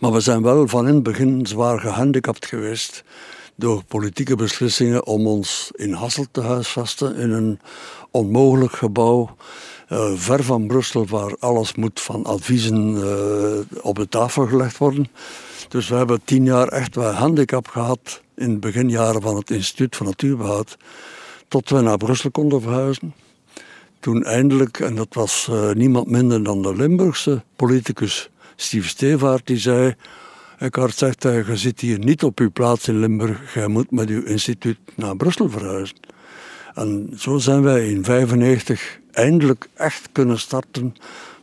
[0.00, 3.04] Maar we zijn wel van in het begin zwaar gehandicapt geweest
[3.54, 7.60] door politieke beslissingen om ons in Hasselt te huisvesten in een
[8.10, 9.36] onmogelijk gebouw
[9.88, 12.96] uh, ver van Brussel, waar alles moet van adviezen
[13.82, 15.08] op de tafel gelegd worden.
[15.68, 19.96] Dus we hebben tien jaar echt wel handicap gehad in de beginjaren van het Instituut
[19.96, 20.76] van Natuurbehoud,
[21.48, 23.14] tot we naar Brussel konden verhuizen.
[24.00, 29.94] Toen eindelijk, en dat was niemand minder dan de Limburgse politicus Steve Stevaart, die zei
[30.58, 34.22] Eckhart zegt, je zit hier niet op uw plaats in Limburg, jij moet met uw
[34.22, 35.96] instituut naar Brussel verhuizen.
[36.74, 40.94] En zo zijn wij in 1995 eindelijk echt kunnen starten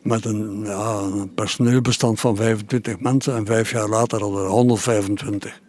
[0.01, 5.61] met een, ja, een personeelbestand van 25 mensen en vijf jaar later hadden we 125.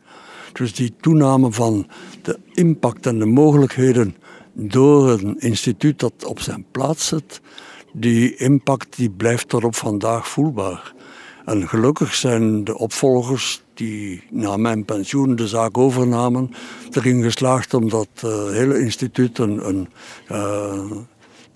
[0.52, 1.86] Dus die toename van
[2.22, 4.16] de impact en de mogelijkheden
[4.52, 7.40] door een instituut dat op zijn plaats zit,
[7.92, 10.92] die impact die blijft tot op vandaag voelbaar.
[11.44, 16.50] En gelukkig zijn de opvolgers die na mijn pensioen de zaak overnamen,
[16.90, 19.88] erin geslaagd om dat uh, hele instituut een, een,
[20.32, 20.90] uh,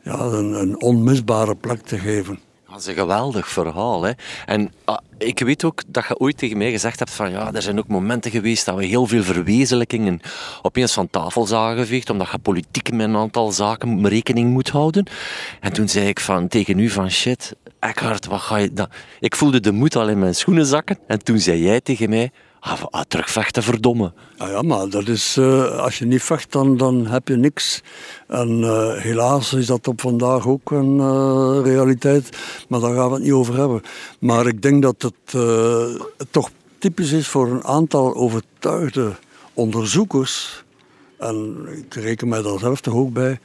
[0.03, 2.39] ja, een onmisbare plek te geven.
[2.77, 4.03] Dat is een geweldig verhaal.
[4.03, 4.13] Hè?
[4.47, 7.63] En ah, ik weet ook dat je ooit tegen mij gezegd hebt van ja, er
[7.63, 10.21] zijn ook momenten geweest dat we heel veel verwezenlijkingen
[10.63, 15.07] opeens van tafel zagen geveegd, omdat je politiek met een aantal zaken rekening moet houden.
[15.61, 18.73] En toen zei ik van, tegen u van shit, Eckhart, wat ga je...
[18.73, 18.89] dan?
[19.21, 22.33] Ik voelde de moed al in mijn schoenen zakken en toen zei jij tegen mij,
[22.67, 24.13] Ah, ah, terugvechten, verdomme.
[24.37, 27.83] Ah ja, maar dat is, uh, als je niet vecht, dan, dan heb je niks.
[28.29, 32.39] En uh, helaas is dat op vandaag ook een uh, realiteit,
[32.69, 33.83] maar daar gaan we het niet over hebben.
[34.19, 35.33] Maar ik denk dat het,
[36.17, 39.13] het toch typisch is voor een aantal overtuigde
[39.55, 40.65] onderzoekers,
[41.19, 43.41] en ik reken mij daar zelf toch ook bij,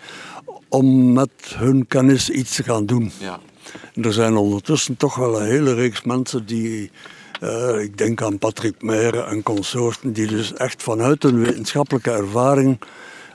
[0.71, 3.11] om met hun kennis iets te gaan doen.
[3.17, 3.39] Ja.
[4.01, 6.91] Er zijn ondertussen toch wel een hele reeks mensen die
[7.43, 12.79] uh, ik denk aan Patrick Meijer en consorten, die dus echt vanuit hun wetenschappelijke ervaring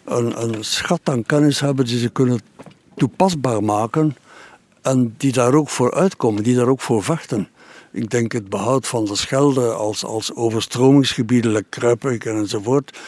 [0.04, 2.40] een, een schat aan kennis hebben die ze kunnen
[2.96, 4.16] toepasbaar maken
[4.82, 7.48] en die daar ook voor uitkomen, die daar ook voor vechten.
[7.92, 12.98] Ik denk het behoud van de Schelde als, als overstromingsgebieden, like Kruipwijk enzovoort,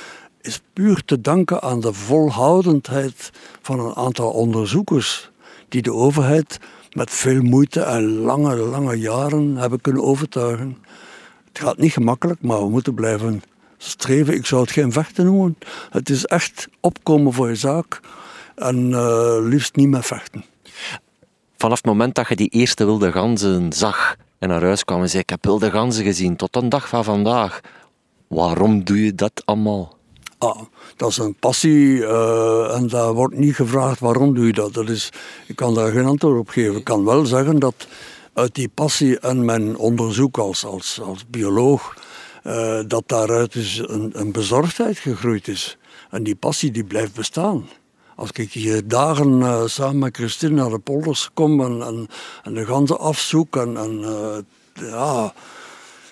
[0.49, 3.31] is puur te danken aan de volhoudendheid
[3.63, 5.31] van een aantal onderzoekers
[5.69, 6.59] die de overheid
[6.93, 10.77] met veel moeite en lange, lange jaren hebben kunnen overtuigen.
[11.49, 13.43] Het gaat niet gemakkelijk, maar we moeten blijven
[13.77, 14.35] streven.
[14.35, 15.59] Ik zou het geen vechten noemen.
[15.91, 18.01] Het is echt opkomen voor je zaak
[18.55, 20.45] en uh, liefst niet meer vechten.
[21.57, 25.11] Vanaf het moment dat je die eerste wilde ganzen zag en naar huis kwam en
[25.11, 27.61] zei: Ik heb wilde ganzen gezien tot een dag van vandaag.
[28.29, 29.98] Waarom doe je dat allemaal?
[30.39, 30.61] Ah,
[30.97, 34.75] dat is een passie uh, en daar wordt niet gevraagd waarom doe je dat.
[34.75, 35.11] dat is,
[35.47, 36.77] ik kan daar geen antwoord op geven.
[36.77, 37.87] Ik kan wel zeggen dat
[38.33, 41.97] uit die passie en mijn onderzoek als, als, als bioloog,
[42.45, 45.79] uh, dat daaruit dus een, een bezorgdheid gegroeid is.
[46.11, 47.69] En die passie die blijft bestaan.
[48.17, 52.09] Als ik hier dagen uh, samen met Christine naar de polders kom en, en,
[52.43, 54.01] en de ganzen afzoek en, en
[54.73, 55.33] ja,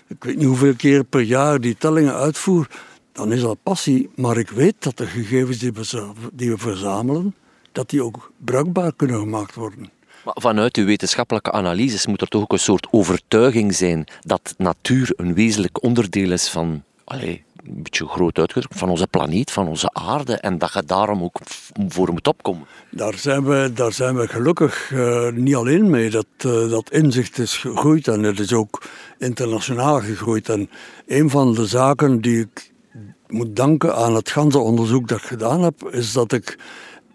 [0.07, 2.69] ik weet niet hoeveel keer per jaar die tellingen uitvoer,
[3.16, 4.10] dan is dat passie.
[4.14, 7.34] Maar ik weet dat de gegevens die we, die we verzamelen,
[7.72, 9.90] dat die ook bruikbaar kunnen gemaakt worden.
[10.24, 15.12] Maar vanuit uw wetenschappelijke analyses moet er toch ook een soort overtuiging zijn dat natuur
[15.16, 19.90] een wezenlijk onderdeel is van, allez, een beetje groot uitgedrukt, van onze planeet, van onze
[19.93, 21.40] aarde en dat je daarom ook
[21.88, 22.66] voor moet opkomen.
[22.90, 26.10] Daar zijn we, daar zijn we gelukkig uh, niet alleen mee.
[26.10, 28.82] Dat, uh, dat inzicht is gegroeid en het is ook
[29.18, 30.48] internationaal gegroeid.
[30.48, 30.70] En
[31.06, 32.74] een van de zaken die ik
[33.28, 36.59] moet danken aan het ganse onderzoek dat ik gedaan heb, is dat ik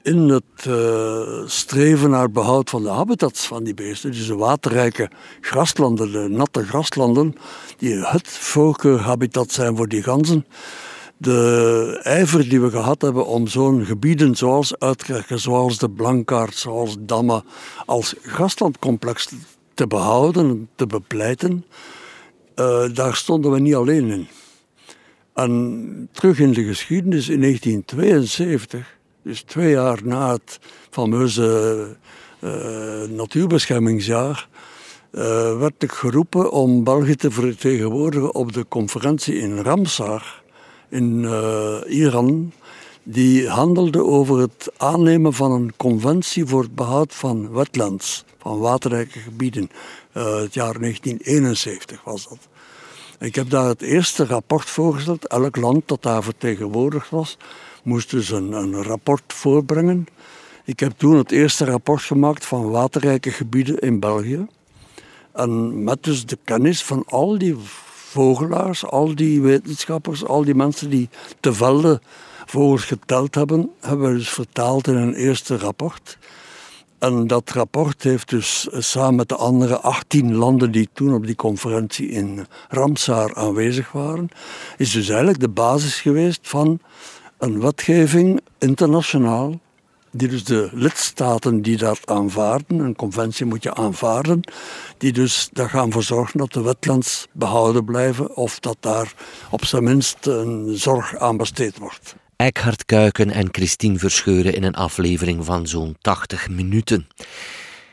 [0.04, 5.10] in het uh, streven naar behoud van de habitats van die beesten, dus de waterrijke
[5.42, 7.36] graslanden, de natte graslanden,
[7.78, 10.46] die het voorkeurhabitat zijn voor die ganzen,
[11.18, 16.96] de ijver die we gehad hebben om zo'n gebieden zoals Uitkerken, zoals de Blankaart, zoals
[17.00, 17.44] Damme,
[17.86, 19.30] als graslandcomplex
[19.74, 21.66] te behouden, te bepleiten,
[22.56, 24.28] uh, daar stonden we niet alleen in.
[25.34, 30.60] En terug in de geschiedenis, in 1972, dus twee jaar na het
[30.90, 31.88] fameuze
[32.40, 34.48] uh, natuurbeschermingsjaar,
[35.12, 35.22] uh,
[35.60, 40.44] werd ik geroepen om België te vertegenwoordigen op de conferentie in Ramsar
[40.90, 42.52] in uh, Iran.
[43.04, 49.20] Die handelde over het aannemen van een conventie voor het behoud van wetlands, van waterrijke
[49.20, 49.70] gebieden.
[50.12, 52.51] het jaar 1971 was dat.
[53.22, 55.28] Ik heb daar het eerste rapport voorgesteld.
[55.28, 57.38] Elk land dat daar vertegenwoordigd was,
[57.84, 60.08] moest dus een, een rapport voorbrengen.
[60.66, 64.48] Ik heb toen het eerste rapport gemaakt van waterrijke gebieden in België.
[65.34, 67.56] En met dus de kennis van al die
[67.94, 72.02] vogelaars, al die wetenschappers, al die mensen die te velden
[72.46, 76.18] vogels geteld hebben, hebben we dus vertaald in een eerste rapport.
[77.02, 81.36] En dat rapport heeft dus samen met de andere 18 landen die toen op die
[81.36, 84.30] conferentie in Ramsar aanwezig waren,
[84.78, 86.80] is dus eigenlijk de basis geweest van
[87.38, 89.60] een wetgeving internationaal
[90.12, 94.42] die dus de lidstaten die dat aanvaarden, een conventie moet je aanvaarden,
[94.98, 99.14] die dus daar gaan voor zorgen dat de wetlands behouden blijven of dat daar
[99.52, 102.16] op zijn minst een zorg aan besteed wordt.
[102.42, 107.08] Eckhard Kuiken en Christine Verscheuren in een aflevering van zo'n 80 minuten.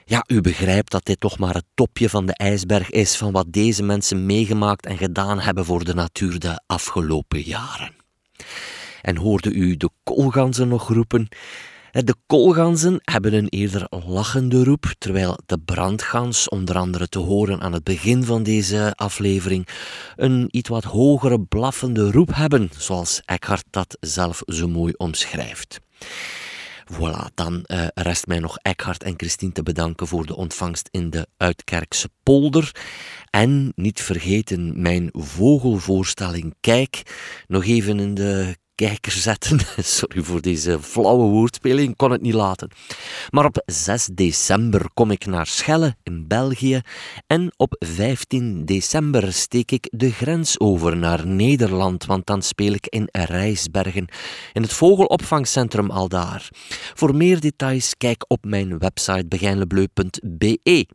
[0.04, 3.52] Ja, u begrijpt dat dit toch maar het topje van de ijsberg is van wat
[3.52, 7.94] deze mensen meegemaakt en gedaan hebben voor de natuur de afgelopen jaren.
[9.02, 11.28] En hoorde u de koolganzen nog roepen?
[12.04, 17.72] De koolganzen hebben een eerder lachende roep, terwijl de brandgans, onder andere te horen aan
[17.72, 19.68] het begin van deze aflevering,
[20.16, 25.78] een iets wat hogere blaffende roep hebben, zoals Eckhart dat zelf zo mooi omschrijft.
[26.92, 31.10] Voilà, dan uh, rest mij nog Eckhart en Christine te bedanken voor de ontvangst in
[31.10, 32.72] de Uitkerkse polder.
[33.30, 37.02] En niet vergeten mijn vogelvoorstelling Kijk
[37.46, 39.58] nog even in de kijker zetten.
[39.98, 42.70] Sorry voor deze flauwe woordspeling, kon het niet laten.
[43.30, 46.80] Maar op 6 december kom ik naar Schelle in België
[47.26, 52.86] en op 15 december steek ik de grens over naar Nederland, want dan speel ik
[52.86, 54.06] in Rijsbergen
[54.52, 56.48] in het vogelopvangcentrum aldaar.
[56.94, 60.86] Voor meer details kijk op mijn website begijnlebleu.be.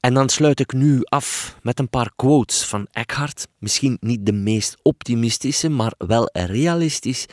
[0.00, 3.48] En dan sluit ik nu af met een paar quotes van Eckhart.
[3.58, 7.26] Misschien niet de meest optimistische, maar wel realistisch.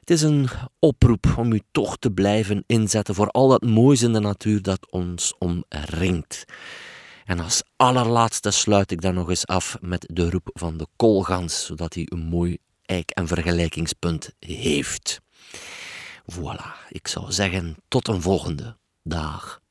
[0.00, 4.12] Het is een oproep om u toch te blijven inzetten voor al dat moois in
[4.12, 6.44] de natuur dat ons omringt.
[7.24, 11.66] En als allerlaatste sluit ik dan nog eens af met de roep van de koolgans,
[11.66, 15.20] zodat hij een mooi eik- en vergelijkingspunt heeft.
[16.32, 19.62] Voilà, ik zou zeggen tot een volgende dag.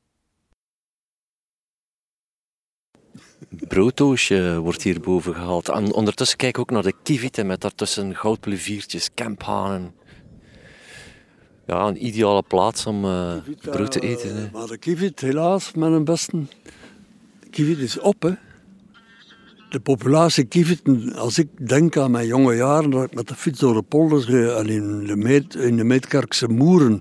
[3.68, 5.68] Brooddoosje wordt hierboven gehaald.
[5.68, 9.94] En ondertussen kijk ik ook naar de kieviten met daartussen goudpleviertjes, kemphanen.
[11.66, 14.36] Ja, een ideale plaats om uh, brood te eten.
[14.36, 16.42] Uh, maar de kievit, helaas, met een beste...
[17.40, 18.32] De kievit is op, hè.
[19.70, 23.58] De populatie kieviten, als ik denk aan mijn jonge jaren, dat ik met de fiets
[23.58, 27.00] door de polders en in de, meet, in de Meetkerkse moeren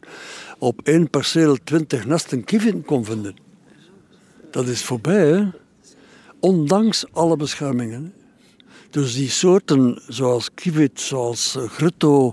[0.58, 3.36] op één perceel twintig nesten kieviten kon vinden.
[4.52, 5.46] Dat is voorbij, hè
[6.44, 8.14] ondanks alle beschermingen.
[8.90, 12.32] Dus die soorten zoals kievit, zoals eh, grutto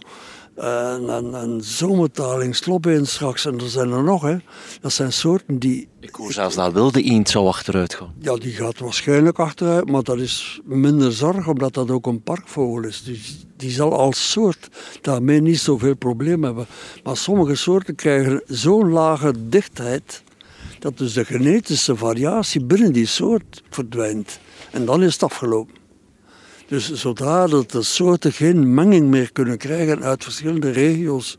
[0.55, 4.37] en, en, en zomertaling, slopbeen straks, en er zijn er nog, hè.
[4.81, 5.89] dat zijn soorten die...
[6.01, 8.15] Ik hoor zelfs dat wilde eend zou achteruit gaan.
[8.19, 12.85] Ja, die gaat waarschijnlijk achteruit, maar dat is minder zorg, omdat dat ook een parkvogel
[12.85, 13.03] is.
[13.03, 14.69] Dus die zal als soort
[15.01, 16.67] daarmee niet zoveel probleem hebben.
[17.05, 20.23] Maar sommige soorten krijgen zo'n lage dichtheid
[20.81, 24.39] dat dus de genetische variatie binnen die soort verdwijnt.
[24.71, 25.75] En dan is het afgelopen.
[26.67, 31.39] Dus zodra dat de soorten geen menging meer kunnen krijgen uit verschillende regio's,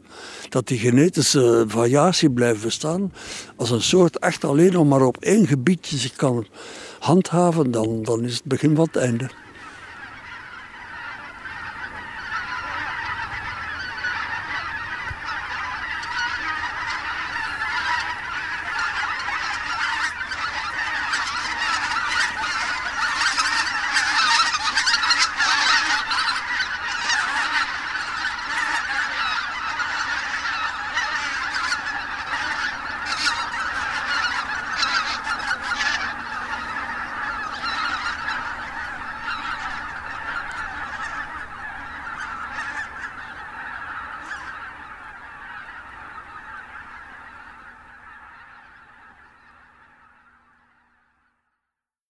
[0.49, 3.13] dat die genetische variatie blijft bestaan,
[3.55, 6.45] als een soort echt alleen nog maar op één gebiedje zich kan
[6.99, 9.29] handhaven, dan, dan is het begin van het einde.